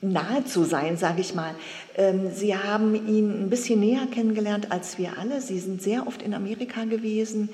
nahe 0.02 0.46
zu 0.46 0.64
sein, 0.64 0.98
sage 0.98 1.22
ich 1.22 1.34
mal. 1.34 1.56
Ähm, 1.96 2.32
Sie 2.34 2.56
haben 2.56 2.96
ihn 2.96 3.46
ein 3.46 3.50
bisschen 3.50 3.80
näher 3.80 4.08
kennengelernt 4.12 4.72
als 4.72 4.98
wir 4.98 5.18
alle. 5.18 5.42
Sie 5.42 5.60
sind 5.60 5.82
sehr 5.82 6.08
oft 6.08 6.22
in 6.22 6.34
Amerika 6.34 6.86
gewesen. 6.86 7.50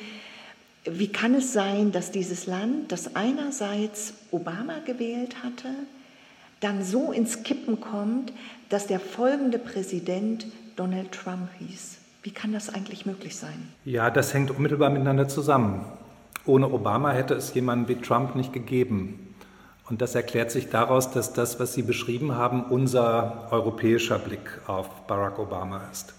Wie 0.86 1.08
kann 1.08 1.34
es 1.36 1.53
sein, 1.53 1.91
dass 1.93 2.12
dieses 2.12 2.45
Land, 2.45 2.91
das 2.91 3.15
einerseits 3.15 4.13
Obama 4.32 4.79
gewählt 4.86 5.43
hatte, 5.43 5.69
dann 6.60 6.84
so 6.84 7.12
ins 7.12 7.43
Kippen 7.43 7.79
kommt, 7.79 8.34
dass 8.69 8.88
der 8.88 8.99
folgende 8.99 9.60
Präsident 9.60 10.47
Donald 10.75 11.12
Trump 11.13 11.49
hieß? 11.60 11.97
Wie 12.23 12.32
kann 12.32 12.51
das 12.53 12.73
eigentlich 12.73 13.06
möglich 13.06 13.36
sein? 13.36 13.69
Ja, 13.86 14.10
das 14.10 14.34
hängt 14.34 14.51
unmittelbar 14.51 14.89
miteinander 14.89 15.27
zusammen. 15.27 15.86
Ohne 16.45 16.69
Obama 16.71 17.12
hätte 17.12 17.34
es 17.34 17.53
jemanden 17.53 17.88
wie 17.88 17.95
Trump 17.95 18.36
nicht 18.36 18.51
gegeben. 18.51 19.33
Und 19.89 20.02
das 20.02 20.15
erklärt 20.15 20.50
sich 20.50 20.69
daraus, 20.69 21.12
dass 21.12 21.34
das, 21.34 21.60
was 21.60 21.74
Sie 21.74 21.82
beschrieben 21.82 22.36
haben, 22.36 22.63
unser 22.63 23.48
europäischer 23.52 24.17
Blick 24.17 24.62
auf 24.65 25.08
Barack 25.08 25.39
Obama 25.39 25.82
ist. 25.91 26.13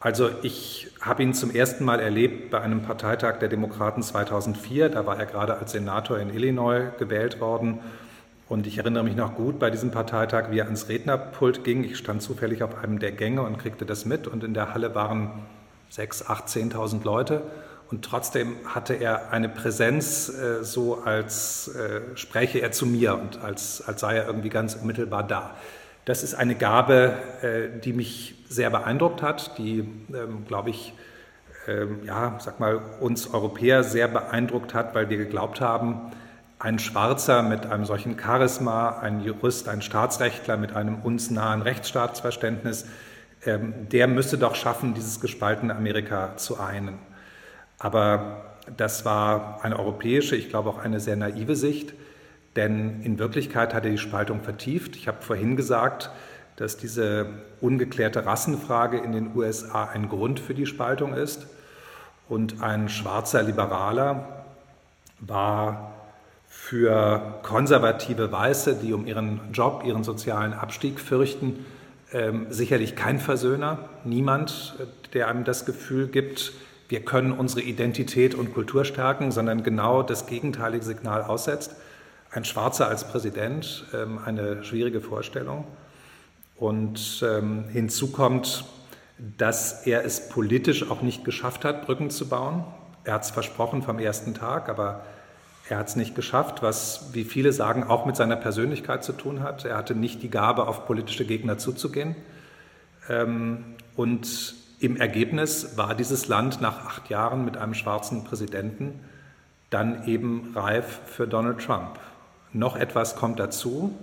Also 0.00 0.28
ich 0.42 0.88
habe 1.00 1.22
ihn 1.22 1.32
zum 1.32 1.50
ersten 1.50 1.82
Mal 1.82 1.98
erlebt 1.98 2.50
bei 2.50 2.60
einem 2.60 2.82
Parteitag 2.82 3.38
der 3.38 3.48
Demokraten 3.48 4.02
2004. 4.02 4.90
Da 4.90 5.06
war 5.06 5.18
er 5.18 5.24
gerade 5.24 5.56
als 5.56 5.72
Senator 5.72 6.18
in 6.18 6.28
Illinois 6.28 6.90
gewählt 6.98 7.40
worden. 7.40 7.80
Und 8.50 8.66
ich 8.66 8.76
erinnere 8.76 9.02
mich 9.02 9.16
noch 9.16 9.34
gut 9.34 9.58
bei 9.58 9.70
diesem 9.70 9.90
Parteitag, 9.90 10.50
wie 10.50 10.58
er 10.58 10.66
ans 10.66 10.90
Rednerpult 10.90 11.64
ging. 11.64 11.84
Ich 11.84 11.96
stand 11.96 12.20
zufällig 12.20 12.62
auf 12.62 12.76
einem 12.76 12.98
der 12.98 13.12
Gänge 13.12 13.40
und 13.40 13.56
kriegte 13.56 13.86
das 13.86 14.04
mit. 14.04 14.26
Und 14.26 14.44
in 14.44 14.52
der 14.52 14.74
Halle 14.74 14.94
waren 14.94 15.30
sechs, 15.88 16.28
acht, 16.28 16.50
zehntausend 16.50 17.04
Leute. 17.04 17.40
Und 17.90 18.04
trotzdem 18.04 18.56
hatte 18.66 18.94
er 18.94 19.30
eine 19.32 19.48
Präsenz, 19.48 20.28
äh, 20.28 20.64
so 20.64 21.02
als 21.02 21.68
äh, 21.68 22.00
spräche 22.16 22.58
er 22.60 22.72
zu 22.72 22.86
mir 22.86 23.14
und 23.14 23.42
als, 23.42 23.82
als 23.86 24.00
sei 24.00 24.16
er 24.16 24.26
irgendwie 24.26 24.48
ganz 24.48 24.74
unmittelbar 24.74 25.22
da. 25.22 25.54
Das 26.04 26.22
ist 26.22 26.34
eine 26.34 26.54
Gabe, 26.54 27.14
äh, 27.42 27.80
die 27.80 27.92
mich 27.92 28.44
sehr 28.48 28.70
beeindruckt 28.70 29.22
hat, 29.22 29.56
die, 29.58 29.80
ähm, 30.12 30.44
glaube 30.46 30.70
ich, 30.70 30.94
ähm, 31.66 32.00
ja, 32.04 32.36
sag 32.40 32.60
mal, 32.60 32.80
uns 33.00 33.32
Europäer 33.32 33.84
sehr 33.84 34.08
beeindruckt 34.08 34.74
hat, 34.74 34.94
weil 34.94 35.08
wir 35.08 35.16
geglaubt 35.16 35.60
haben, 35.60 36.12
ein 36.58 36.78
Schwarzer 36.78 37.42
mit 37.42 37.66
einem 37.66 37.84
solchen 37.84 38.18
Charisma, 38.18 38.98
ein 38.98 39.22
Jurist, 39.22 39.68
ein 39.68 39.82
Staatsrechtler 39.82 40.56
mit 40.56 40.74
einem 40.74 40.96
uns 41.02 41.30
nahen 41.30 41.62
Rechtsstaatsverständnis, 41.62 42.86
ähm, 43.46 43.88
der 43.90 44.06
müsste 44.06 44.38
doch 44.38 44.54
schaffen, 44.54 44.94
dieses 44.94 45.20
gespaltene 45.20 45.74
Amerika 45.74 46.36
zu 46.36 46.58
einen. 46.58 46.98
Aber 47.84 48.40
das 48.78 49.04
war 49.04 49.58
eine 49.62 49.78
europäische, 49.78 50.36
ich 50.36 50.48
glaube 50.48 50.70
auch 50.70 50.78
eine 50.78 51.00
sehr 51.00 51.16
naive 51.16 51.54
Sicht, 51.54 51.92
denn 52.56 53.02
in 53.02 53.18
Wirklichkeit 53.18 53.74
hat 53.74 53.84
er 53.84 53.90
die 53.90 53.98
Spaltung 53.98 54.40
vertieft. 54.40 54.96
Ich 54.96 55.06
habe 55.06 55.18
vorhin 55.20 55.54
gesagt, 55.54 56.10
dass 56.56 56.78
diese 56.78 57.26
ungeklärte 57.60 58.24
Rassenfrage 58.24 58.96
in 58.96 59.12
den 59.12 59.36
USA 59.36 59.84
ein 59.84 60.08
Grund 60.08 60.40
für 60.40 60.54
die 60.54 60.64
Spaltung 60.64 61.12
ist. 61.12 61.46
Und 62.26 62.62
ein 62.62 62.88
schwarzer 62.88 63.42
Liberaler 63.42 64.46
war 65.20 65.92
für 66.48 67.38
konservative 67.42 68.32
Weiße, 68.32 68.76
die 68.76 68.94
um 68.94 69.06
ihren 69.06 69.52
Job, 69.52 69.82
ihren 69.84 70.04
sozialen 70.04 70.54
Abstieg 70.54 71.00
fürchten, 71.00 71.66
ähm, 72.14 72.46
sicherlich 72.48 72.96
kein 72.96 73.18
Versöhner. 73.18 73.90
Niemand, 74.04 74.74
der 75.12 75.28
einem 75.28 75.44
das 75.44 75.66
Gefühl 75.66 76.08
gibt, 76.08 76.54
wir 76.88 77.00
können 77.00 77.32
unsere 77.32 77.62
Identität 77.62 78.34
und 78.34 78.52
Kultur 78.52 78.84
stärken, 78.84 79.32
sondern 79.32 79.62
genau 79.62 80.02
das 80.02 80.26
gegenteilige 80.26 80.84
Signal 80.84 81.22
aussetzt. 81.22 81.76
Ein 82.30 82.44
Schwarzer 82.44 82.88
als 82.88 83.08
Präsident, 83.08 83.86
ähm, 83.94 84.18
eine 84.24 84.64
schwierige 84.64 85.00
Vorstellung. 85.00 85.64
Und 86.56 87.24
ähm, 87.26 87.64
hinzu 87.72 88.12
kommt, 88.12 88.64
dass 89.38 89.86
er 89.86 90.04
es 90.04 90.28
politisch 90.28 90.90
auch 90.90 91.02
nicht 91.02 91.24
geschafft 91.24 91.64
hat, 91.64 91.86
Brücken 91.86 92.10
zu 92.10 92.28
bauen. 92.28 92.64
Er 93.04 93.14
hat 93.14 93.24
es 93.24 93.30
versprochen 93.30 93.82
vom 93.82 93.98
ersten 93.98 94.34
Tag, 94.34 94.68
aber 94.68 95.04
er 95.68 95.78
hat 95.78 95.88
es 95.88 95.96
nicht 95.96 96.14
geschafft, 96.14 96.62
was, 96.62 97.10
wie 97.12 97.24
viele 97.24 97.52
sagen, 97.52 97.84
auch 97.84 98.04
mit 98.04 98.16
seiner 98.16 98.36
Persönlichkeit 98.36 99.02
zu 99.02 99.12
tun 99.12 99.42
hat. 99.42 99.64
Er 99.64 99.76
hatte 99.76 99.94
nicht 99.94 100.22
die 100.22 100.30
Gabe, 100.30 100.66
auf 100.66 100.86
politische 100.86 101.24
Gegner 101.24 101.56
zuzugehen. 101.56 102.16
Ähm, 103.08 103.64
und 103.96 104.54
im 104.84 104.96
Ergebnis 104.96 105.76
war 105.76 105.94
dieses 105.94 106.28
Land 106.28 106.60
nach 106.60 106.84
acht 106.84 107.08
Jahren 107.08 107.44
mit 107.44 107.56
einem 107.56 107.74
schwarzen 107.74 108.24
Präsidenten 108.24 109.00
dann 109.70 110.06
eben 110.06 110.52
reif 110.54 111.00
für 111.06 111.26
Donald 111.26 111.58
Trump. 111.60 111.98
Noch 112.52 112.76
etwas 112.76 113.16
kommt 113.16 113.40
dazu. 113.40 113.96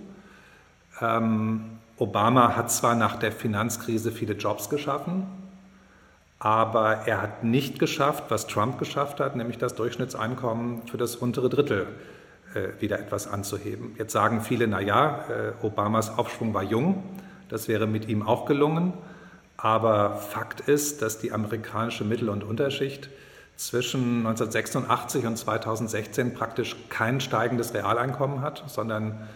Ähm, 1.00 1.78
Obama 1.96 2.56
hat 2.56 2.70
zwar 2.70 2.94
nach 2.94 3.16
der 3.16 3.32
Finanzkrise 3.32 4.10
viele 4.10 4.34
Jobs 4.34 4.68
geschaffen, 4.68 5.26
aber 6.38 7.06
er 7.06 7.22
hat 7.22 7.44
nicht 7.44 7.78
geschafft, 7.78 8.24
was 8.28 8.46
Trump 8.46 8.78
geschafft 8.78 9.20
hat, 9.20 9.36
nämlich 9.36 9.58
das 9.58 9.74
Durchschnittseinkommen 9.76 10.86
für 10.88 10.98
das 10.98 11.16
untere 11.16 11.48
Drittel 11.48 11.86
äh, 12.54 12.80
wieder 12.80 12.98
etwas 12.98 13.28
anzuheben. 13.28 13.94
Jetzt 13.98 14.12
sagen 14.12 14.40
viele, 14.40 14.66
na 14.66 14.80
ja, 14.80 15.24
äh, 15.28 15.64
Obamas 15.64 16.18
Aufschwung 16.18 16.52
war 16.52 16.64
jung, 16.64 17.02
das 17.48 17.68
wäre 17.68 17.86
mit 17.86 18.08
ihm 18.08 18.22
auch 18.22 18.46
gelungen. 18.46 18.92
Aber 19.62 20.16
Fakt 20.16 20.60
ist, 20.60 21.02
dass 21.02 21.20
die 21.20 21.30
amerikanische 21.30 22.02
Mittel- 22.04 22.28
und 22.30 22.42
Unterschicht 22.42 23.08
zwischen 23.54 24.26
1986 24.26 25.24
und 25.24 25.36
2016 25.36 26.34
praktisch 26.34 26.74
kein 26.88 27.20
steigendes 27.20 27.72
Realeinkommen 27.72 28.40
hat, 28.40 28.64
sondern 28.66 29.28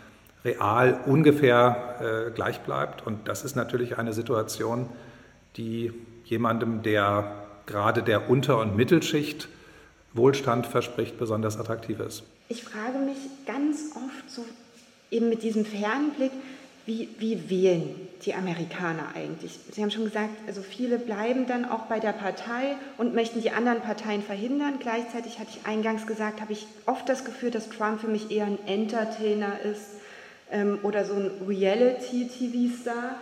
real 0.44 1.00
ungefähr 1.06 2.26
äh, 2.28 2.30
gleich 2.32 2.58
bleibt. 2.60 3.06
Und 3.06 3.28
das 3.28 3.44
ist 3.44 3.54
natürlich 3.54 3.98
eine 3.98 4.12
Situation, 4.12 4.88
die 5.56 5.92
jemandem, 6.24 6.82
der 6.82 7.30
gerade 7.66 8.02
der 8.02 8.28
Unter- 8.28 8.58
und 8.58 8.76
Mittelschicht 8.76 9.48
Wohlstand 10.12 10.66
verspricht, 10.66 11.18
besonders 11.18 11.56
attraktiv 11.56 12.00
ist. 12.00 12.24
Ich 12.48 12.64
frage 12.64 12.98
mich 12.98 13.18
ganz 13.46 13.92
oft 13.94 14.28
so 14.28 14.44
eben 15.12 15.28
mit 15.28 15.44
diesem 15.44 15.64
Fernblick, 15.64 16.32
wie, 16.86 17.08
wie 17.18 17.50
wählen 17.50 18.08
die 18.24 18.34
Amerikaner 18.34 19.08
eigentlich? 19.14 19.58
Sie 19.72 19.82
haben 19.82 19.90
schon 19.90 20.04
gesagt, 20.04 20.30
also 20.46 20.62
viele 20.62 20.98
bleiben 20.98 21.46
dann 21.46 21.64
auch 21.64 21.86
bei 21.86 21.98
der 21.98 22.12
Partei 22.12 22.76
und 22.96 23.14
möchten 23.14 23.40
die 23.40 23.50
anderen 23.50 23.80
Parteien 23.80 24.22
verhindern. 24.22 24.74
Gleichzeitig 24.78 25.38
hatte 25.40 25.50
ich 25.50 25.66
eingangs 25.66 26.06
gesagt, 26.06 26.40
habe 26.40 26.52
ich 26.52 26.66
oft 26.86 27.08
das 27.08 27.24
Gefühl, 27.24 27.50
dass 27.50 27.68
Trump 27.68 28.00
für 28.00 28.08
mich 28.08 28.30
eher 28.30 28.46
ein 28.46 28.58
Entertainer 28.66 29.60
ist 29.60 29.96
ähm, 30.50 30.78
oder 30.84 31.04
so 31.04 31.14
ein 31.14 31.30
Reality-TV-Star. 31.46 33.16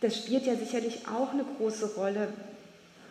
Das 0.00 0.16
spielt 0.16 0.46
ja 0.46 0.54
sicherlich 0.54 1.08
auch 1.08 1.32
eine 1.32 1.44
große 1.58 1.94
Rolle. 1.96 2.28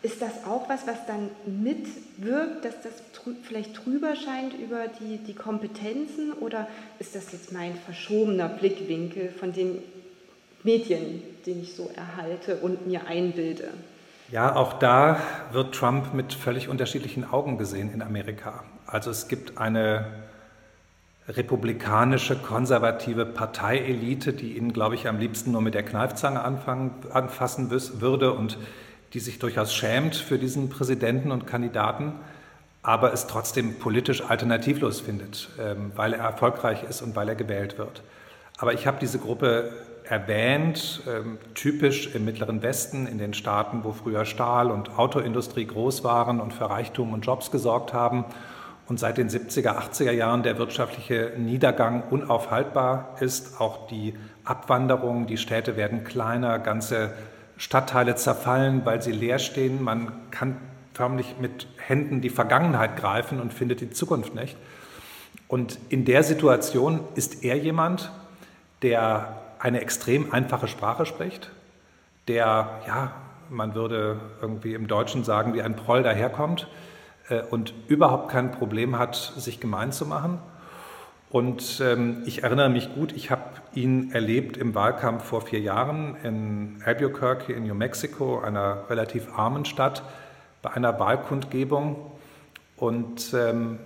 Ist 0.06 0.22
das 0.22 0.44
auch 0.46 0.68
was, 0.68 0.86
was 0.86 1.04
dann 1.08 1.30
mitwirkt, 1.46 2.64
dass 2.64 2.80
das 2.80 2.92
trü 3.12 3.32
vielleicht 3.42 3.84
drüber 3.84 4.14
scheint 4.14 4.54
über 4.54 4.86
die, 4.86 5.18
die 5.18 5.34
Kompetenzen? 5.34 6.32
Oder 6.34 6.68
ist 7.00 7.16
das 7.16 7.32
jetzt 7.32 7.52
mein 7.52 7.74
verschobener 7.74 8.48
Blickwinkel 8.48 9.30
von 9.30 9.52
den 9.52 9.82
Medien, 10.62 11.24
den 11.44 11.60
ich 11.60 11.74
so 11.74 11.90
erhalte 11.96 12.58
und 12.58 12.86
mir 12.86 13.08
einbilde? 13.08 13.70
Ja, 14.30 14.54
auch 14.54 14.74
da 14.74 15.20
wird 15.50 15.74
Trump 15.74 16.14
mit 16.14 16.34
völlig 16.34 16.68
unterschiedlichen 16.68 17.28
Augen 17.28 17.58
gesehen 17.58 17.92
in 17.92 18.00
Amerika. 18.00 18.62
Also 18.86 19.10
es 19.10 19.26
gibt 19.26 19.58
eine 19.58 20.06
republikanische, 21.26 22.36
konservative 22.36 23.26
Parteielite, 23.26 24.32
die 24.32 24.56
ihn, 24.56 24.72
glaube 24.72 24.94
ich, 24.94 25.08
am 25.08 25.18
liebsten 25.18 25.50
nur 25.50 25.62
mit 25.62 25.74
der 25.74 25.82
Kneifzange 25.82 26.44
anfangen, 26.44 26.94
anfassen 27.12 27.72
würde 27.72 28.32
und 28.34 28.56
die 29.16 29.20
sich 29.20 29.38
durchaus 29.38 29.74
schämt 29.74 30.14
für 30.14 30.38
diesen 30.38 30.68
Präsidenten 30.68 31.32
und 31.32 31.46
Kandidaten. 31.46 32.12
aber 32.82 33.12
es 33.12 33.26
trotzdem 33.26 33.80
politisch 33.80 34.22
alternativlos 34.22 35.00
findet, 35.00 35.48
ähm, 35.58 35.90
weil 35.96 36.12
er 36.12 36.20
erfolgreich 36.20 36.84
ist 36.84 37.02
und 37.02 37.16
weil 37.16 37.28
er 37.28 37.34
gewählt 37.34 37.78
wird. 37.78 38.02
Aber 38.58 38.74
ich 38.74 38.86
habe 38.86 38.98
diese 39.00 39.18
Gruppe 39.18 39.72
erwähnt, 40.04 41.02
ähm, 41.08 41.38
typisch 41.54 42.14
im 42.14 42.24
Mittleren 42.26 42.62
Westen, 42.62 43.08
in 43.08 43.18
den 43.18 43.34
Staaten, 43.34 43.82
wo 43.82 43.92
früher 43.92 44.24
Stahl- 44.24 44.70
und 44.70 44.98
Autoindustrie 44.98 45.66
groß 45.66 46.04
waren 46.04 46.38
und 46.38 46.52
für 46.52 46.70
Reichtum 46.70 47.12
und 47.12 47.26
Jobs 47.26 47.50
gesorgt 47.50 47.92
haben 47.92 48.24
und 48.86 49.00
seit 49.00 49.16
den 49.16 49.30
70er, 49.30 49.78
80er 49.78 50.12
Jahren 50.12 50.44
der 50.44 50.58
wirtschaftliche 50.58 51.32
Niedergang 51.38 52.04
unaufhaltbar 52.10 53.16
ist. 53.18 53.60
Auch 53.60 53.88
die 53.88 54.14
Abwanderung, 54.44 55.26
die 55.26 55.38
Städte 55.38 55.76
werden 55.76 56.04
kleiner, 56.04 56.60
ganze 56.60 57.14
Stadtteile 57.56 58.16
zerfallen, 58.16 58.84
weil 58.84 59.02
sie 59.02 59.12
leer 59.12 59.38
stehen. 59.38 59.82
Man 59.82 60.12
kann 60.30 60.56
förmlich 60.94 61.36
mit 61.40 61.66
Händen 61.78 62.20
die 62.20 62.30
Vergangenheit 62.30 62.96
greifen 62.96 63.40
und 63.40 63.52
findet 63.52 63.80
die 63.80 63.90
Zukunft 63.90 64.34
nicht. 64.34 64.56
Und 65.48 65.78
in 65.88 66.04
der 66.04 66.22
Situation 66.22 67.00
ist 67.14 67.44
er 67.44 67.56
jemand, 67.56 68.10
der 68.82 69.36
eine 69.58 69.80
extrem 69.80 70.32
einfache 70.32 70.68
Sprache 70.68 71.06
spricht, 71.06 71.50
der, 72.28 72.80
ja, 72.86 73.12
man 73.50 73.74
würde 73.74 74.20
irgendwie 74.40 74.74
im 74.74 74.88
Deutschen 74.88 75.22
sagen, 75.22 75.54
wie 75.54 75.62
ein 75.62 75.76
Proll 75.76 76.02
daherkommt 76.02 76.68
äh, 77.28 77.42
und 77.42 77.72
überhaupt 77.88 78.30
kein 78.30 78.50
Problem 78.50 78.98
hat, 78.98 79.14
sich 79.36 79.60
gemein 79.60 79.92
zu 79.92 80.06
machen. 80.06 80.38
Und 81.30 81.80
ähm, 81.80 82.22
ich 82.24 82.44
erinnere 82.44 82.68
mich 82.68 82.94
gut, 82.94 83.12
ich 83.12 83.30
habe 83.30 83.42
ihn 83.74 84.12
erlebt 84.12 84.56
im 84.56 84.74
Wahlkampf 84.74 85.24
vor 85.24 85.40
vier 85.40 85.60
Jahren 85.60 86.16
in 86.22 86.82
Albuquerque 86.84 87.52
in 87.52 87.66
New 87.66 87.74
Mexico, 87.74 88.38
einer 88.40 88.88
relativ 88.88 89.36
armen 89.36 89.64
Stadt, 89.64 90.02
bei 90.62 90.70
einer 90.70 90.98
Wahlkundgebung. 91.00 91.96
Und 92.76 93.34
ähm, 93.34 93.78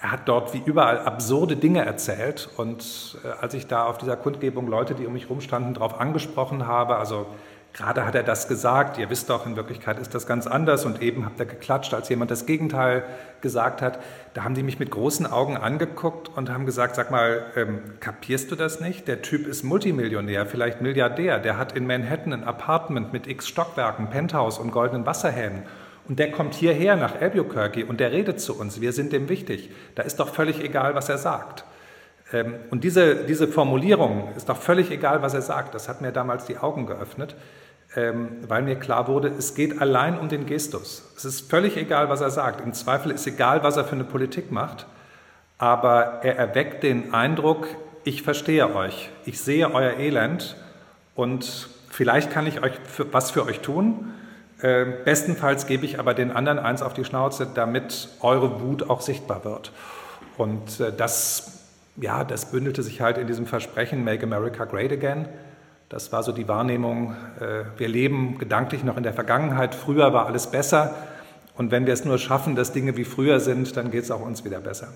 er 0.00 0.12
hat 0.12 0.28
dort 0.28 0.52
wie 0.52 0.62
überall 0.64 0.98
absurde 0.98 1.56
Dinge 1.56 1.84
erzählt. 1.84 2.50
Und 2.56 3.16
äh, 3.24 3.28
als 3.40 3.54
ich 3.54 3.68
da 3.68 3.86
auf 3.86 3.98
dieser 3.98 4.16
Kundgebung 4.16 4.66
Leute, 4.66 4.94
die 4.94 5.06
um 5.06 5.12
mich 5.12 5.30
rumstanden, 5.30 5.74
darauf 5.74 6.00
angesprochen 6.00 6.66
habe, 6.66 6.96
also 6.96 7.26
gerade 7.74 8.06
hat 8.06 8.14
er 8.14 8.22
das 8.22 8.48
gesagt, 8.48 8.98
ihr 8.98 9.10
wisst 9.10 9.28
doch, 9.28 9.44
in 9.44 9.56
Wirklichkeit 9.56 9.98
ist 9.98 10.14
das 10.14 10.26
ganz 10.26 10.46
anders 10.46 10.84
und 10.86 11.02
eben 11.02 11.26
habt 11.26 11.40
ihr 11.40 11.46
geklatscht, 11.46 11.92
als 11.92 12.08
jemand 12.08 12.30
das 12.30 12.46
Gegenteil 12.46 13.02
gesagt 13.40 13.82
hat, 13.82 13.98
da 14.32 14.44
haben 14.44 14.54
die 14.54 14.62
mich 14.62 14.78
mit 14.78 14.90
großen 14.90 15.26
Augen 15.26 15.56
angeguckt 15.56 16.28
und 16.28 16.50
haben 16.50 16.66
gesagt, 16.66 16.94
sag 16.94 17.10
mal, 17.10 17.44
ähm, 17.56 17.80
kapierst 18.00 18.50
du 18.50 18.56
das 18.56 18.80
nicht? 18.80 19.08
Der 19.08 19.22
Typ 19.22 19.46
ist 19.46 19.64
Multimillionär, 19.64 20.46
vielleicht 20.46 20.80
Milliardär, 20.80 21.40
der 21.40 21.58
hat 21.58 21.72
in 21.72 21.86
Manhattan 21.86 22.32
ein 22.32 22.44
Apartment 22.44 23.12
mit 23.12 23.26
x 23.26 23.48
Stockwerken, 23.48 24.08
Penthouse 24.08 24.58
und 24.58 24.70
goldenen 24.70 25.04
Wasserhähnen. 25.04 25.64
Und 26.06 26.18
der 26.18 26.30
kommt 26.30 26.54
hierher 26.54 26.96
nach 26.96 27.20
Albuquerque 27.20 27.84
und 27.86 27.98
der 27.98 28.12
redet 28.12 28.40
zu 28.40 28.58
uns. 28.58 28.80
Wir 28.80 28.92
sind 28.92 29.12
dem 29.12 29.28
wichtig. 29.28 29.70
Da 29.94 30.02
ist 30.02 30.20
doch 30.20 30.28
völlig 30.28 30.62
egal, 30.62 30.94
was 30.94 31.08
er 31.08 31.18
sagt. 31.18 31.64
Ähm, 32.32 32.54
und 32.70 32.84
diese, 32.84 33.24
diese 33.24 33.48
Formulierung 33.48 34.28
ist 34.36 34.48
doch 34.48 34.58
völlig 34.58 34.90
egal, 34.90 35.22
was 35.22 35.34
er 35.34 35.42
sagt. 35.42 35.74
Das 35.74 35.88
hat 35.88 36.02
mir 36.02 36.12
damals 36.12 36.44
die 36.44 36.58
Augen 36.58 36.86
geöffnet, 36.86 37.34
weil 37.96 38.62
mir 38.62 38.76
klar 38.76 39.06
wurde, 39.06 39.28
es 39.28 39.54
geht 39.54 39.80
allein 39.80 40.18
um 40.18 40.28
den 40.28 40.46
Gestus. 40.46 41.04
Es 41.16 41.24
ist 41.24 41.48
völlig 41.48 41.76
egal, 41.76 42.08
was 42.08 42.20
er 42.20 42.30
sagt. 42.30 42.60
Im 42.60 42.72
Zweifel 42.72 43.12
ist 43.12 43.26
egal, 43.26 43.62
was 43.62 43.76
er 43.76 43.84
für 43.84 43.94
eine 43.94 44.04
Politik 44.04 44.50
macht. 44.50 44.86
Aber 45.58 46.20
er 46.22 46.36
erweckt 46.36 46.82
den 46.82 47.14
Eindruck, 47.14 47.68
ich 48.02 48.22
verstehe 48.22 48.74
euch, 48.74 49.10
ich 49.24 49.40
sehe 49.40 49.72
euer 49.72 49.98
Elend 49.98 50.56
und 51.14 51.68
vielleicht 51.88 52.30
kann 52.30 52.46
ich 52.46 52.62
euch 52.62 52.72
für, 52.84 53.12
was 53.12 53.30
für 53.30 53.46
euch 53.46 53.60
tun. 53.60 54.12
Äh, 54.60 54.84
bestenfalls 55.04 55.66
gebe 55.66 55.86
ich 55.86 55.98
aber 55.98 56.14
den 56.14 56.30
anderen 56.30 56.58
eins 56.58 56.82
auf 56.82 56.94
die 56.94 57.04
Schnauze, 57.04 57.46
damit 57.54 58.08
eure 58.20 58.60
Wut 58.60 58.90
auch 58.90 59.00
sichtbar 59.00 59.44
wird. 59.44 59.72
Und 60.36 60.80
äh, 60.80 60.92
das, 60.92 61.64
ja, 61.96 62.24
das 62.24 62.50
bündelte 62.50 62.82
sich 62.82 63.00
halt 63.00 63.18
in 63.18 63.26
diesem 63.26 63.46
Versprechen, 63.46 64.04
Make 64.04 64.24
America 64.24 64.64
Great 64.64 64.92
Again. 64.92 65.28
Das 65.94 66.10
war 66.10 66.24
so 66.24 66.32
die 66.32 66.48
Wahrnehmung, 66.48 67.14
äh, 67.38 67.66
wir 67.78 67.86
leben 67.86 68.36
gedanklich 68.36 68.82
noch 68.82 68.96
in 68.96 69.04
der 69.04 69.12
Vergangenheit, 69.12 69.76
früher 69.76 70.12
war 70.12 70.26
alles 70.26 70.48
besser. 70.48 70.92
Und 71.56 71.70
wenn 71.70 71.86
wir 71.86 71.92
es 71.92 72.04
nur 72.04 72.18
schaffen, 72.18 72.56
dass 72.56 72.72
Dinge 72.72 72.96
wie 72.96 73.04
früher 73.04 73.38
sind, 73.38 73.76
dann 73.76 73.92
geht 73.92 74.02
es 74.02 74.10
auch 74.10 74.20
uns 74.20 74.44
wieder 74.44 74.58
besser. 74.58 74.88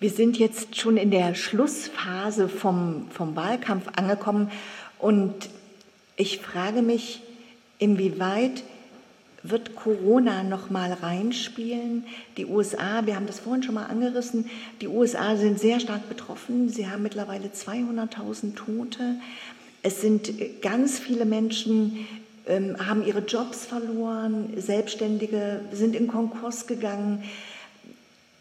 Wir 0.00 0.10
sind 0.10 0.36
jetzt 0.36 0.74
schon 0.80 0.96
in 0.96 1.12
der 1.12 1.36
Schlussphase 1.36 2.48
vom, 2.48 3.06
vom 3.12 3.36
Wahlkampf 3.36 3.84
angekommen 3.94 4.50
und 4.98 5.48
ich 6.16 6.40
frage 6.40 6.82
mich, 6.82 7.22
Inwieweit 7.78 8.64
wird 9.44 9.76
Corona 9.76 10.42
noch 10.42 10.70
mal 10.70 10.92
reinspielen? 10.92 12.04
Die 12.36 12.46
USA, 12.46 13.06
wir 13.06 13.14
haben 13.14 13.26
das 13.26 13.38
vorhin 13.38 13.62
schon 13.62 13.74
mal 13.74 13.86
angerissen, 13.86 14.50
die 14.80 14.88
USA 14.88 15.36
sind 15.36 15.60
sehr 15.60 15.78
stark 15.78 16.08
betroffen. 16.08 16.68
Sie 16.68 16.88
haben 16.88 17.04
mittlerweile 17.04 17.48
200.000 17.48 18.56
Tote. 18.56 19.16
Es 19.84 20.00
sind 20.00 20.32
ganz 20.62 20.98
viele 20.98 21.26
Menschen, 21.26 22.06
ähm, 22.46 22.74
haben 22.88 23.04
ihre 23.04 23.18
Jobs 23.18 23.66
verloren, 23.66 24.54
Selbstständige 24.56 25.60
sind 25.72 25.94
in 25.94 26.08
Konkurs 26.08 26.66
gegangen. 26.66 27.22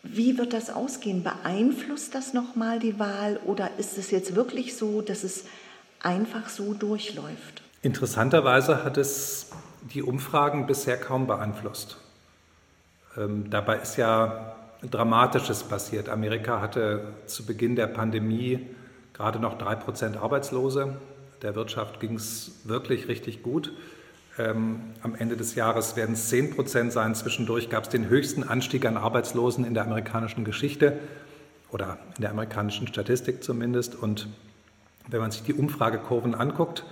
Wie 0.04 0.38
wird 0.38 0.54
das 0.54 0.70
ausgehen? 0.70 1.22
Beeinflusst 1.22 2.16
das 2.16 2.34
nochmal 2.34 2.80
die 2.80 2.98
Wahl 2.98 3.42
oder 3.44 3.72
ist 3.78 3.98
es 3.98 4.10
jetzt 4.10 4.36
wirklich 4.36 4.78
so, 4.78 5.02
dass 5.02 5.26
es 5.26 5.44
einfach 6.02 6.48
so 6.48 6.74
durchläuft? 6.74 7.62
Interessanterweise 7.82 8.86
hat 8.86 8.98
es 8.98 9.52
die 9.94 10.02
Umfragen 10.02 10.66
bisher 10.66 10.96
kaum 10.96 11.28
beeinflusst. 11.28 11.98
Ähm, 13.18 13.50
dabei 13.50 13.80
ist 13.80 13.98
ja 13.98 14.56
Dramatisches 14.82 15.64
passiert. 15.64 16.08
Amerika 16.08 16.62
hatte 16.62 17.04
zu 17.26 17.46
Beginn 17.46 17.76
der 17.76 17.88
Pandemie 17.88 18.66
gerade 19.12 19.40
noch 19.40 19.58
drei 19.58 19.76
Prozent 19.76 20.16
Arbeitslose. 20.16 20.96
Der 21.44 21.56
Wirtschaft 21.56 22.00
ging 22.00 22.16
es 22.16 22.62
wirklich 22.64 23.10
richtig 23.10 23.44
gut. 23.44 23.74
Ähm, 24.40 24.80
am 25.04 25.14
Ende 25.14 25.36
des 25.36 25.56
Jahres 25.56 25.98
werden 25.98 26.14
es 26.14 26.30
10 26.30 26.56
Prozent 26.56 26.94
sein. 26.94 27.14
Zwischendurch 27.14 27.70
gab 27.70 27.84
es 27.84 27.90
den 27.90 28.08
höchsten 28.08 28.44
Anstieg 28.44 28.86
an 28.86 28.96
Arbeitslosen 28.96 29.66
in 29.66 29.74
der 29.74 29.84
amerikanischen 29.84 30.46
Geschichte 30.46 30.98
oder 31.70 32.00
in 32.16 32.22
der 32.22 32.32
amerikanischen 32.32 32.88
Statistik 32.88 33.44
zumindest. 33.44 33.94
Und 33.94 34.30
wenn 35.10 35.20
man 35.20 35.32
sich 35.32 35.44
die 35.44 35.54
Umfragekurven 35.54 36.34
anguckt, 36.34 36.86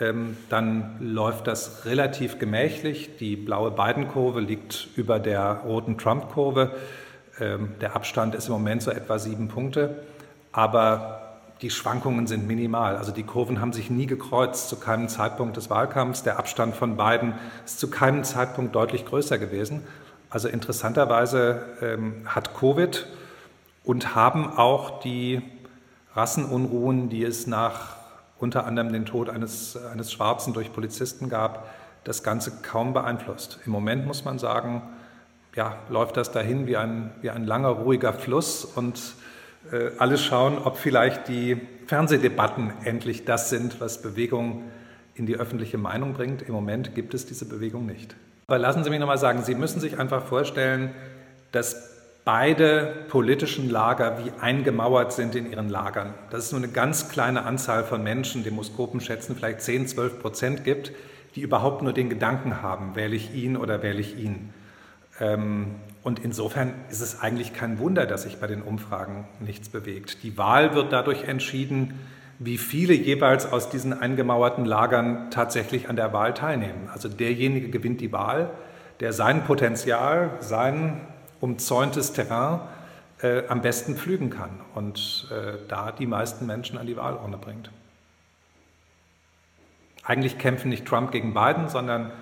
ähm, 0.00 0.36
dann 0.48 0.96
läuft 1.00 1.46
das 1.46 1.86
relativ 1.86 2.40
gemächlich. 2.40 3.16
Die 3.18 3.36
blaue 3.36 3.70
Biden-Kurve 3.70 4.40
liegt 4.40 4.88
über 4.96 5.20
der 5.20 5.62
roten 5.64 5.98
Trump-Kurve. 5.98 6.72
Ähm, 7.38 7.76
der 7.80 7.94
Abstand 7.94 8.34
ist 8.34 8.48
im 8.48 8.54
Moment 8.54 8.82
so 8.82 8.90
etwa 8.90 9.20
sieben 9.20 9.46
Punkte, 9.46 10.02
aber 10.50 11.27
die 11.62 11.70
Schwankungen 11.70 12.26
sind 12.26 12.46
minimal. 12.46 12.96
Also 12.96 13.10
die 13.12 13.24
Kurven 13.24 13.60
haben 13.60 13.72
sich 13.72 13.90
nie 13.90 14.06
gekreuzt 14.06 14.68
zu 14.68 14.76
keinem 14.76 15.08
Zeitpunkt 15.08 15.56
des 15.56 15.70
Wahlkampfs. 15.70 16.22
Der 16.22 16.38
Abstand 16.38 16.76
von 16.76 16.96
beiden 16.96 17.34
ist 17.64 17.80
zu 17.80 17.90
keinem 17.90 18.24
Zeitpunkt 18.24 18.74
deutlich 18.74 19.04
größer 19.04 19.38
gewesen. 19.38 19.82
Also 20.30 20.48
interessanterweise 20.48 21.62
ähm, 21.80 22.22
hat 22.26 22.54
Covid 22.54 23.06
und 23.82 24.14
haben 24.14 24.52
auch 24.56 25.00
die 25.00 25.42
Rassenunruhen, 26.14 27.08
die 27.08 27.24
es 27.24 27.46
nach 27.46 27.96
unter 28.38 28.66
anderem 28.66 28.92
den 28.92 29.06
Tod 29.06 29.28
eines, 29.28 29.76
eines 29.76 30.12
Schwarzen 30.12 30.52
durch 30.52 30.72
Polizisten 30.72 31.28
gab, 31.28 31.68
das 32.04 32.22
Ganze 32.22 32.52
kaum 32.62 32.92
beeinflusst. 32.92 33.58
Im 33.66 33.72
Moment 33.72 34.06
muss 34.06 34.24
man 34.24 34.38
sagen, 34.38 34.82
ja, 35.56 35.76
läuft 35.88 36.16
das 36.16 36.30
dahin 36.30 36.66
wie 36.66 36.76
ein, 36.76 37.10
wie 37.20 37.30
ein 37.30 37.44
langer, 37.44 37.70
ruhiger 37.70 38.12
Fluss 38.12 38.64
und 38.64 39.14
alle 39.98 40.18
schauen, 40.18 40.58
ob 40.58 40.78
vielleicht 40.78 41.28
die 41.28 41.60
Fernsehdebatten 41.86 42.72
endlich 42.84 43.24
das 43.24 43.50
sind, 43.50 43.80
was 43.80 44.02
Bewegung 44.02 44.64
in 45.14 45.26
die 45.26 45.36
öffentliche 45.36 45.78
Meinung 45.78 46.14
bringt. 46.14 46.42
Im 46.42 46.54
Moment 46.54 46.94
gibt 46.94 47.14
es 47.14 47.26
diese 47.26 47.46
Bewegung 47.46 47.86
nicht. 47.86 48.14
Aber 48.46 48.58
lassen 48.58 48.84
Sie 48.84 48.90
mich 48.90 49.00
nochmal 49.00 49.18
sagen, 49.18 49.42
Sie 49.42 49.54
müssen 49.54 49.80
sich 49.80 49.98
einfach 49.98 50.24
vorstellen, 50.24 50.90
dass 51.52 51.98
beide 52.24 53.06
politischen 53.08 53.70
Lager 53.70 54.18
wie 54.24 54.30
eingemauert 54.40 55.12
sind 55.12 55.34
in 55.34 55.50
ihren 55.50 55.68
Lagern. 55.70 56.14
Dass 56.30 56.44
es 56.44 56.52
nur 56.52 56.60
eine 56.60 56.70
ganz 56.70 57.08
kleine 57.08 57.44
Anzahl 57.44 57.84
von 57.84 58.02
Menschen, 58.02 58.44
Demoskopen 58.44 59.00
schätzen 59.00 59.34
vielleicht 59.34 59.62
10, 59.62 59.88
12 59.88 60.20
Prozent 60.20 60.64
gibt, 60.64 60.92
die 61.34 61.40
überhaupt 61.40 61.82
nur 61.82 61.94
den 61.94 62.10
Gedanken 62.10 62.62
haben, 62.62 62.96
wähle 62.96 63.16
ich 63.16 63.34
ihn 63.34 63.56
oder 63.56 63.82
wähle 63.82 64.00
ich 64.00 64.18
ihn. 64.18 64.52
Ähm, 65.20 65.76
und 66.02 66.18
insofern 66.20 66.74
ist 66.90 67.00
es 67.00 67.20
eigentlich 67.20 67.52
kein 67.52 67.78
Wunder, 67.78 68.06
dass 68.06 68.22
sich 68.22 68.38
bei 68.38 68.46
den 68.46 68.62
Umfragen 68.62 69.26
nichts 69.40 69.68
bewegt. 69.68 70.22
Die 70.22 70.38
Wahl 70.38 70.74
wird 70.74 70.92
dadurch 70.92 71.24
entschieden, 71.24 71.98
wie 72.38 72.56
viele 72.56 72.94
jeweils 72.94 73.50
aus 73.50 73.68
diesen 73.68 73.92
eingemauerten 73.92 74.64
Lagern 74.64 75.30
tatsächlich 75.30 75.88
an 75.88 75.96
der 75.96 76.12
Wahl 76.12 76.34
teilnehmen. 76.34 76.88
Also 76.92 77.08
derjenige 77.08 77.68
gewinnt 77.68 78.00
die 78.00 78.12
Wahl, 78.12 78.50
der 79.00 79.12
sein 79.12 79.44
Potenzial, 79.44 80.30
sein 80.40 81.00
umzäuntes 81.40 82.12
Terrain 82.12 82.60
äh, 83.22 83.42
am 83.48 83.60
besten 83.60 83.96
pflügen 83.96 84.30
kann 84.30 84.60
und 84.74 85.28
äh, 85.32 85.58
da 85.66 85.90
die 85.92 86.06
meisten 86.06 86.46
Menschen 86.46 86.78
an 86.78 86.86
die 86.86 86.96
Wahlurne 86.96 87.38
bringt. 87.38 87.70
Eigentlich 90.04 90.38
kämpfen 90.38 90.68
nicht 90.68 90.86
Trump 90.86 91.10
gegen 91.10 91.34
Biden, 91.34 91.68
sondern 91.68 92.12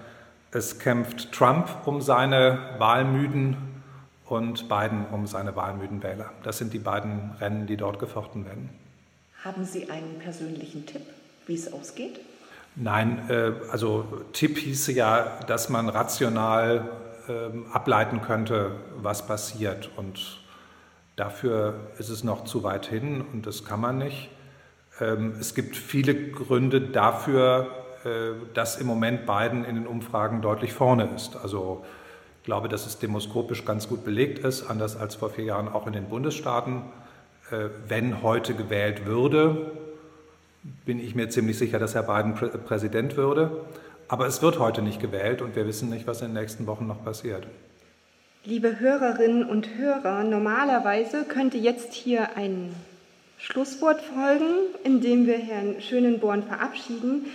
Es 0.56 0.78
kämpft 0.78 1.32
Trump 1.32 1.68
um 1.84 2.00
seine 2.00 2.58
wahlmüden 2.78 3.58
und 4.24 4.70
Biden 4.70 5.04
um 5.12 5.26
seine 5.26 5.54
wahlmüden 5.54 6.02
Wähler. 6.02 6.30
Das 6.44 6.56
sind 6.56 6.72
die 6.72 6.78
beiden 6.78 7.32
Rennen, 7.38 7.66
die 7.66 7.76
dort 7.76 7.98
gefochten 7.98 8.46
werden. 8.46 8.70
Haben 9.44 9.66
Sie 9.66 9.90
einen 9.90 10.18
persönlichen 10.18 10.86
Tipp, 10.86 11.02
wie 11.46 11.56
es 11.56 11.70
ausgeht? 11.70 12.20
Nein, 12.74 13.28
äh, 13.28 13.52
also 13.70 14.06
Tipp 14.32 14.56
hieße 14.56 14.92
ja, 14.92 15.40
dass 15.46 15.68
man 15.68 15.90
rational 15.90 16.88
ähm, 17.28 17.66
ableiten 17.70 18.22
könnte, 18.22 18.76
was 18.96 19.26
passiert. 19.26 19.90
Und 19.96 20.40
dafür 21.16 21.74
ist 21.98 22.08
es 22.08 22.24
noch 22.24 22.44
zu 22.44 22.62
weit 22.62 22.86
hin 22.86 23.22
und 23.30 23.46
das 23.46 23.66
kann 23.66 23.82
man 23.82 23.98
nicht. 23.98 24.30
Ähm, 25.02 25.34
es 25.38 25.54
gibt 25.54 25.76
viele 25.76 26.30
Gründe 26.30 26.80
dafür, 26.80 27.85
dass 28.54 28.76
im 28.76 28.86
Moment 28.86 29.26
Biden 29.26 29.64
in 29.64 29.74
den 29.74 29.86
Umfragen 29.86 30.42
deutlich 30.42 30.72
vorne 30.72 31.08
ist. 31.14 31.36
Also 31.36 31.84
ich 32.40 32.44
glaube, 32.44 32.68
dass 32.68 32.86
es 32.86 32.98
demoskopisch 32.98 33.64
ganz 33.64 33.88
gut 33.88 34.04
belegt 34.04 34.38
ist, 34.38 34.70
anders 34.70 34.96
als 34.96 35.16
vor 35.16 35.30
vier 35.30 35.44
Jahren 35.44 35.68
auch 35.68 35.86
in 35.86 35.92
den 35.92 36.08
Bundesstaaten. 36.08 36.82
Äh, 37.50 37.70
wenn 37.88 38.22
heute 38.22 38.54
gewählt 38.54 39.04
würde, 39.04 39.72
bin 40.84 40.98
ich 40.98 41.14
mir 41.14 41.28
ziemlich 41.28 41.58
sicher, 41.58 41.78
dass 41.78 41.94
Herr 41.94 42.04
Biden 42.04 42.34
Präsident 42.34 43.16
würde. 43.16 43.64
Aber 44.08 44.26
es 44.26 44.42
wird 44.42 44.58
heute 44.58 44.82
nicht 44.82 45.00
gewählt 45.00 45.42
und 45.42 45.56
wir 45.56 45.66
wissen 45.66 45.90
nicht, 45.90 46.06
was 46.06 46.20
in 46.22 46.28
den 46.28 46.40
nächsten 46.40 46.66
Wochen 46.66 46.86
noch 46.86 47.04
passiert. 47.04 47.46
Liebe 48.44 48.78
Hörerinnen 48.78 49.44
und 49.44 49.76
Hörer, 49.76 50.22
normalerweise 50.22 51.24
könnte 51.24 51.58
jetzt 51.58 51.94
hier 51.94 52.36
ein 52.36 52.72
Schlusswort 53.38 54.00
folgen, 54.00 54.54
in 54.84 55.00
dem 55.00 55.26
wir 55.26 55.38
Herrn 55.38 55.80
Schönenborn 55.80 56.44
verabschieden. 56.44 57.26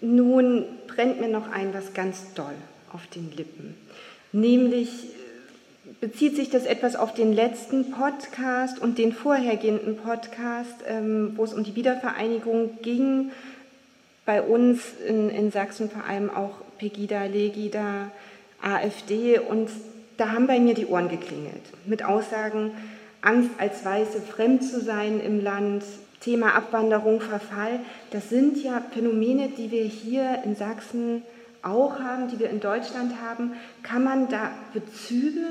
Nun 0.00 0.64
brennt 0.86 1.20
mir 1.20 1.28
noch 1.28 1.50
ein 1.50 1.74
was 1.74 1.94
ganz 1.94 2.34
doll 2.34 2.54
auf 2.92 3.06
den 3.08 3.32
Lippen. 3.36 3.74
Nämlich 4.32 4.88
äh, 4.88 5.94
bezieht 6.00 6.36
sich 6.36 6.50
das 6.50 6.64
etwas 6.64 6.96
auf 6.96 7.14
den 7.14 7.32
letzten 7.32 7.90
Podcast 7.90 8.78
und 8.78 8.98
den 8.98 9.12
vorhergehenden 9.12 9.96
Podcast, 9.96 10.74
ähm, 10.86 11.32
wo 11.36 11.44
es 11.44 11.54
um 11.54 11.64
die 11.64 11.74
Wiedervereinigung 11.74 12.80
ging. 12.82 13.32
Bei 14.24 14.42
uns 14.42 14.80
in, 15.06 15.30
in 15.30 15.50
Sachsen 15.50 15.90
vor 15.90 16.04
allem 16.04 16.30
auch 16.30 16.52
Pegida, 16.78 17.24
Legida, 17.24 18.10
AfD. 18.62 19.38
Und 19.38 19.70
da 20.16 20.32
haben 20.32 20.46
bei 20.46 20.60
mir 20.60 20.74
die 20.74 20.86
Ohren 20.86 21.08
geklingelt 21.08 21.62
mit 21.86 22.04
Aussagen, 22.04 22.72
Angst 23.20 23.50
als 23.58 23.84
Weiße 23.84 24.20
fremd 24.20 24.62
zu 24.62 24.80
sein 24.80 25.20
im 25.20 25.42
Land, 25.42 25.82
Thema 26.20 26.54
Abwanderung, 26.54 27.20
Verfall, 27.20 27.80
das 28.10 28.28
sind 28.28 28.62
ja 28.62 28.82
Phänomene, 28.92 29.50
die 29.56 29.70
wir 29.70 29.84
hier 29.84 30.42
in 30.44 30.56
Sachsen 30.56 31.22
auch 31.62 31.98
haben, 32.00 32.28
die 32.28 32.38
wir 32.38 32.50
in 32.50 32.60
Deutschland 32.60 33.14
haben. 33.22 33.52
Kann 33.82 34.04
man 34.04 34.28
da 34.28 34.50
Bezüge 34.72 35.46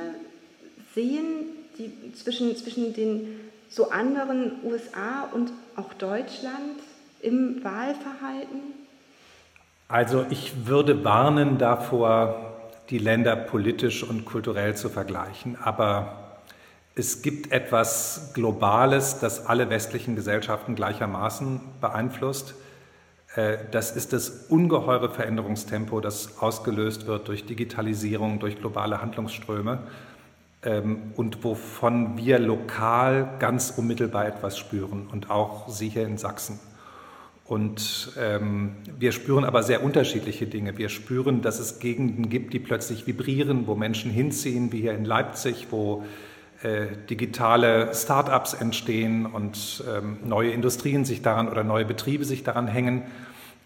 sehen 0.93 1.45
die 1.77 2.13
zwischen, 2.13 2.55
zwischen 2.55 2.93
den 2.93 3.39
so 3.69 3.91
anderen 3.91 4.53
USA 4.63 5.29
und 5.31 5.51
auch 5.75 5.93
Deutschland 5.93 6.79
im 7.21 7.63
Wahlverhalten? 7.63 8.73
Also 9.87 10.25
ich 10.29 10.67
würde 10.67 11.03
warnen 11.03 11.57
davor, 11.57 12.53
die 12.89 12.97
Länder 12.97 13.35
politisch 13.35 14.03
und 14.03 14.25
kulturell 14.25 14.75
zu 14.75 14.89
vergleichen. 14.89 15.57
Aber 15.61 16.26
es 16.97 17.21
gibt 17.21 17.51
etwas 17.51 18.31
Globales, 18.33 19.19
das 19.19 19.45
alle 19.45 19.69
westlichen 19.69 20.15
Gesellschaften 20.15 20.73
gleichermaßen 20.73 21.61
beeinflusst. 21.79 22.55
Äh, 23.35 23.57
das 23.69 23.95
ist 23.95 24.13
das 24.13 24.47
ungeheure 24.49 25.11
Veränderungstempo, 25.11 26.01
das 26.01 26.39
ausgelöst 26.39 27.05
wird 27.05 27.27
durch 27.27 27.45
Digitalisierung, 27.45 28.39
durch 28.39 28.57
globale 28.57 28.99
Handlungsströme 28.99 29.83
ähm, 30.63 31.13
und 31.15 31.43
wovon 31.43 32.17
wir 32.17 32.39
lokal 32.39 33.29
ganz 33.37 33.73
unmittelbar 33.77 34.25
etwas 34.25 34.57
spüren 34.57 35.07
und 35.11 35.29
auch 35.29 35.69
Sie 35.69 35.89
hier 35.89 36.07
in 36.07 36.17
Sachsen. 36.17 36.59
Und 37.45 38.11
ähm, 38.19 38.75
wir 38.99 39.11
spüren 39.11 39.45
aber 39.45 39.61
sehr 39.63 39.83
unterschiedliche 39.83 40.47
Dinge. 40.47 40.77
Wir 40.77 40.89
spüren, 40.89 41.41
dass 41.41 41.59
es 41.59 41.79
Gegenden 41.79 42.27
gibt, 42.27 42.53
die 42.53 42.59
plötzlich 42.59 43.05
vibrieren, 43.05 43.67
wo 43.67 43.75
Menschen 43.75 44.11
hinziehen, 44.11 44.71
wie 44.73 44.81
hier 44.81 44.93
in 44.93 45.05
Leipzig, 45.05 45.67
wo 45.69 46.03
digitale 47.09 47.93
Start-ups 47.93 48.53
entstehen 48.53 49.25
und 49.25 49.83
ähm, 49.87 50.17
neue 50.25 50.51
Industrien 50.51 51.05
sich 51.05 51.21
daran 51.21 51.49
oder 51.49 51.63
neue 51.63 51.85
Betriebe 51.85 52.25
sich 52.25 52.43
daran 52.43 52.67
hängen. 52.67 53.03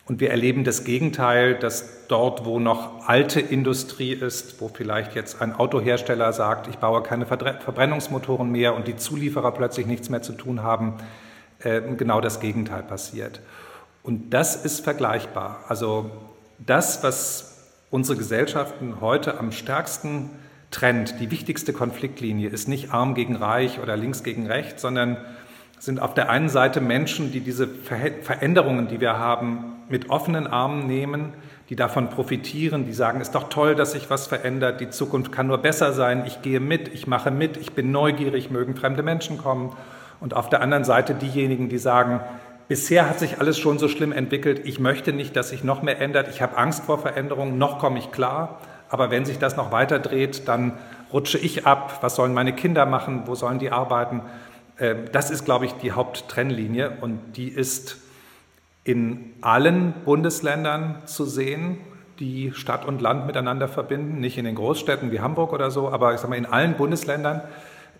Und 0.06 0.20
wir 0.20 0.32
erleben 0.32 0.64
das 0.64 0.84
Gegenteil, 0.84 1.56
dass 1.56 2.08
dort, 2.08 2.44
wo 2.44 2.60
noch 2.60 3.08
alte 3.08 3.40
Industrie 3.40 4.12
ist, 4.12 4.60
wo 4.60 4.68
vielleicht 4.68 5.16
jetzt 5.16 5.42
ein 5.42 5.54
Autohersteller 5.54 6.34
sagt, 6.34 6.68
ich 6.68 6.80
baue 6.80 7.02
keine 7.02 7.26
Verbrennungsmotoren 7.26 8.52
mehr 8.52 8.76
und 8.76 8.88
die 8.88 8.98
Zulieferer 8.98 9.52
plötzlich 9.52 9.86
nichts 9.86 10.10
mehr 10.10 10.22
zu 10.22 10.34
tun 10.34 10.64
haben, 10.64 10.96
äh, 11.60 11.82
genau 11.96 12.20
das 12.20 12.40
Gegenteil 12.40 12.84
passiert. 12.84 13.40
Und 14.04 14.32
das 14.32 14.66
ist 14.66 14.84
vergleichbar. 14.84 15.64
Also 15.70 16.12
das, 16.58 17.04
was 17.04 17.70
unsere 17.90 18.18
Gesellschaften 18.18 19.00
heute 19.00 19.40
am 19.40 19.52
stärksten 19.52 20.32
Trend, 20.72 21.20
die 21.20 21.30
wichtigste 21.30 21.74
Konfliktlinie 21.74 22.50
ist 22.50 22.68
nicht 22.68 22.94
arm 22.94 23.14
gegen 23.14 23.36
reich 23.36 23.80
oder 23.80 23.98
links 23.98 24.24
gegen 24.24 24.48
rechts, 24.48 24.82
sondern 24.82 25.18
sind 25.80 26.02
auf 26.02 26.14
der 26.14 26.30
einen 26.30 26.50
Seite 26.50 26.80
Menschen, 26.80 27.32
die 27.32 27.42
diese 27.42 27.68
Veränderungen, 27.68 28.88
die 28.88 29.02
wir 29.02 29.18
haben, 29.18 29.66
mit 29.90 30.10
offenen 30.10 30.48
Armen 30.48 30.88
nehmen, 30.88 31.34
die 31.70 31.76
davon 31.76 32.10
profitieren, 32.10 32.86
die 32.86 32.94
sagen, 32.94 33.20
ist 33.20 33.34
doch 33.34 33.50
toll, 33.50 33.76
dass 33.76 33.94
sich 33.94 34.10
was 34.10 34.28
verändert, 34.28 34.80
die 34.80 34.90
Zukunft 34.90 35.32
kann 35.32 35.48
nur 35.48 35.58
besser 35.58 35.94
sein, 35.94 36.24
ich 36.26 36.42
gehe 36.42 36.60
mit, 36.60 36.94
ich 36.94 37.08
mache 37.08 37.32
mit, 37.32 37.58
ich 37.58 37.74
bin 37.74 37.92
neugierig, 37.92 38.52
mögen 38.52 38.76
fremde 38.76 39.04
Menschen 39.04 39.38
kommen. 39.38 39.76
Und 40.20 40.36
auf 40.36 40.50
der 40.50 40.62
anderen 40.62 40.84
Seite 40.84 41.16
diejenigen, 41.16 41.68
die 41.68 41.78
sagen, 41.78 42.22
bisher 42.68 43.10
hat 43.10 43.20
sich 43.20 43.40
alles 43.40 43.58
schon 43.58 43.80
so 43.80 43.88
schlimm 43.88 44.12
entwickelt, 44.12 44.62
ich 44.66 44.80
möchte 44.80 45.14
nicht, 45.14 45.36
dass 45.36 45.50
sich 45.50 45.64
noch 45.64 45.82
mehr 45.82 46.00
ändert, 46.00 46.28
ich 46.30 46.42
habe 46.42 46.58
Angst 46.58 46.84
vor 46.84 47.00
Veränderungen, 47.00 47.58
noch 47.58 47.80
komme 47.80 48.00
ich 48.00 48.12
klar. 48.12 48.60
Aber 48.92 49.10
wenn 49.10 49.26
sich 49.26 49.40
das 49.40 49.56
noch 49.56 49.72
weiter 49.72 50.00
dreht, 50.00 50.48
dann 50.50 50.74
rutsche 51.12 51.38
ich 51.38 51.66
ab. 51.66 52.00
Was 52.02 52.16
sollen 52.16 52.34
meine 52.34 52.54
Kinder 52.54 52.86
machen? 52.86 53.24
Wo 53.26 53.36
sollen 53.36 53.58
die 53.58 53.72
arbeiten? 53.72 54.22
Ähm, 54.78 55.06
das 55.14 55.32
ist, 55.32 55.46
glaube 55.46 55.66
ich, 55.66 55.74
die 55.74 55.94
Haupttrennlinie 55.94 56.98
und 57.00 57.20
die 57.38 57.48
ist 57.48 57.98
in 58.84 59.34
allen 59.42 59.94
Bundesländern 60.06 61.02
zu 61.06 61.24
sehen, 61.26 61.78
die 62.20 62.52
Stadt 62.54 62.86
und 62.86 63.02
Land 63.02 63.28
miteinander 63.28 63.70
verbinden. 63.70 64.20
Nicht 64.20 64.38
in 64.38 64.44
den 64.44 64.56
Großstädten 64.56 65.12
wie 65.12 65.22
Hamburg 65.22 65.54
oder 65.54 65.72
so, 65.72 65.90
aber 65.90 66.14
ich 66.14 66.20
sage 66.20 66.32
mal 66.32 66.36
in 66.36 66.46
allen 66.46 66.74
Bundesländern, 66.74 67.42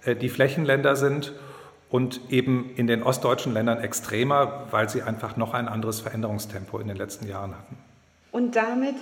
äh, 0.04 0.16
die 0.16 0.28
Flächenländer 0.28 0.98
sind 0.98 1.32
und 1.90 2.20
eben 2.30 2.70
in 2.76 2.88
den 2.88 3.02
ostdeutschen 3.02 3.54
Ländern 3.54 3.80
extremer, 3.80 4.66
weil 4.72 4.90
sie 4.90 5.04
einfach 5.04 5.38
noch 5.38 5.54
ein 5.54 5.70
anderes 5.70 6.02
Veränderungstempo 6.02 6.80
in 6.80 6.90
den 6.90 6.98
letzten 6.98 7.28
Jahren 7.28 7.52
hatten. 7.52 7.78
Und 8.34 8.56
damit 8.56 8.96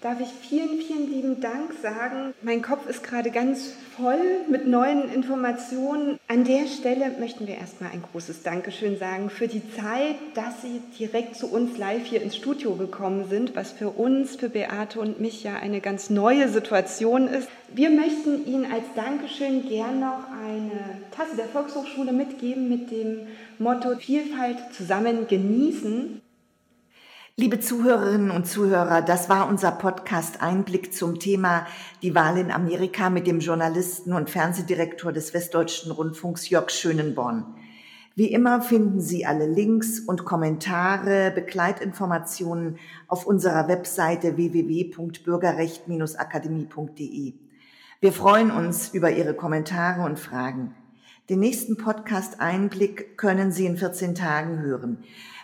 darf 0.00 0.18
ich 0.20 0.28
vielen, 0.28 0.80
vielen 0.80 1.10
lieben 1.10 1.40
Dank 1.40 1.74
sagen. 1.82 2.32
Mein 2.42 2.62
Kopf 2.62 2.88
ist 2.88 3.02
gerade 3.02 3.30
ganz 3.30 3.74
voll 3.96 4.20
mit 4.48 4.66
neuen 4.66 5.12
Informationen. 5.12 6.18
An 6.26 6.44
der 6.44 6.66
Stelle 6.66 7.10
möchten 7.18 7.46
wir 7.46 7.56
erstmal 7.56 7.90
ein 7.90 8.02
großes 8.10 8.42
Dankeschön 8.42 8.98
sagen 8.98 9.28
für 9.28 9.46
die 9.46 9.62
Zeit, 9.74 10.16
dass 10.34 10.62
Sie 10.62 10.80
direkt 10.98 11.36
zu 11.36 11.48
uns 11.48 11.76
live 11.76 12.06
hier 12.06 12.22
ins 12.22 12.36
Studio 12.36 12.76
gekommen 12.76 13.28
sind, 13.28 13.54
was 13.54 13.72
für 13.72 13.90
uns, 13.90 14.36
für 14.36 14.48
Beate 14.48 15.00
und 15.00 15.20
mich 15.20 15.42
ja 15.42 15.56
eine 15.56 15.80
ganz 15.80 16.08
neue 16.08 16.48
Situation 16.48 17.28
ist. 17.28 17.48
Wir 17.74 17.90
möchten 17.90 18.46
Ihnen 18.46 18.72
als 18.72 18.84
Dankeschön 18.96 19.68
gern 19.68 20.00
noch 20.00 20.24
eine 20.44 21.00
Tasse 21.14 21.36
der 21.36 21.46
Volkshochschule 21.46 22.12
mitgeben 22.12 22.68
mit 22.68 22.90
dem 22.90 23.26
Motto 23.58 23.96
Vielfalt 23.96 24.56
zusammen 24.72 25.28
genießen. 25.28 26.22
Liebe 27.40 27.58
Zuhörerinnen 27.58 28.30
und 28.30 28.46
Zuhörer, 28.46 29.00
das 29.00 29.30
war 29.30 29.48
unser 29.48 29.70
Podcast 29.70 30.42
Einblick 30.42 30.92
zum 30.92 31.18
Thema 31.18 31.66
die 32.02 32.14
Wahl 32.14 32.36
in 32.36 32.50
Amerika 32.50 33.08
mit 33.08 33.26
dem 33.26 33.40
Journalisten 33.40 34.12
und 34.12 34.28
Fernsehdirektor 34.28 35.10
des 35.10 35.32
Westdeutschen 35.32 35.90
Rundfunks 35.90 36.50
Jörg 36.50 36.68
Schönenborn. 36.68 37.46
Wie 38.14 38.30
immer 38.30 38.60
finden 38.60 39.00
Sie 39.00 39.24
alle 39.24 39.46
Links 39.46 40.00
und 40.00 40.26
Kommentare, 40.26 41.32
Begleitinformationen 41.34 42.78
auf 43.08 43.24
unserer 43.24 43.68
Webseite 43.68 44.36
www.bürgerrecht-akademie.de. 44.36 47.32
Wir 48.02 48.12
freuen 48.12 48.50
uns 48.50 48.92
über 48.92 49.12
Ihre 49.12 49.32
Kommentare 49.32 50.02
und 50.02 50.18
Fragen. 50.18 50.74
Den 51.30 51.38
nächsten 51.38 51.78
Podcast 51.78 52.38
Einblick 52.38 53.16
können 53.16 53.50
Sie 53.50 53.64
in 53.64 53.78
14 53.78 54.14
Tagen 54.14 54.58
hören. 54.58 54.98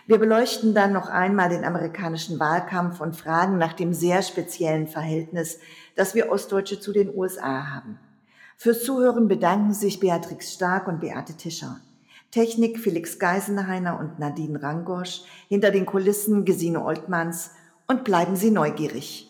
Wir 0.07 0.19
beleuchten 0.19 0.73
dann 0.73 0.93
noch 0.93 1.09
einmal 1.09 1.49
den 1.49 1.65
amerikanischen 1.65 2.39
Wahlkampf 2.39 3.01
und 3.01 3.17
fragen 3.17 3.57
nach 3.57 3.73
dem 3.73 3.93
sehr 3.93 4.21
speziellen 4.21 4.87
Verhältnis, 4.87 5.59
das 5.97 6.15
wir 6.15 6.31
Ostdeutsche 6.31 6.79
zu 6.79 6.93
den 6.93 7.13
USA 7.13 7.73
haben. 7.73 7.99
Fürs 8.55 8.85
Zuhören 8.85 9.27
bedanken 9.27 9.73
sich 9.73 9.99
Beatrix 9.99 10.53
Stark 10.53 10.87
und 10.87 11.01
Beate 11.01 11.35
Tischer. 11.35 11.81
Technik 12.31 12.79
Felix 12.79 13.19
Geisenheiner 13.19 13.99
und 13.99 14.17
Nadine 14.17 14.63
Rangosch, 14.63 15.23
hinter 15.49 15.71
den 15.71 15.85
Kulissen 15.85 16.45
Gesine 16.45 16.85
Oltmanns 16.85 17.51
und 17.87 18.05
bleiben 18.05 18.37
Sie 18.37 18.51
neugierig. 18.51 19.26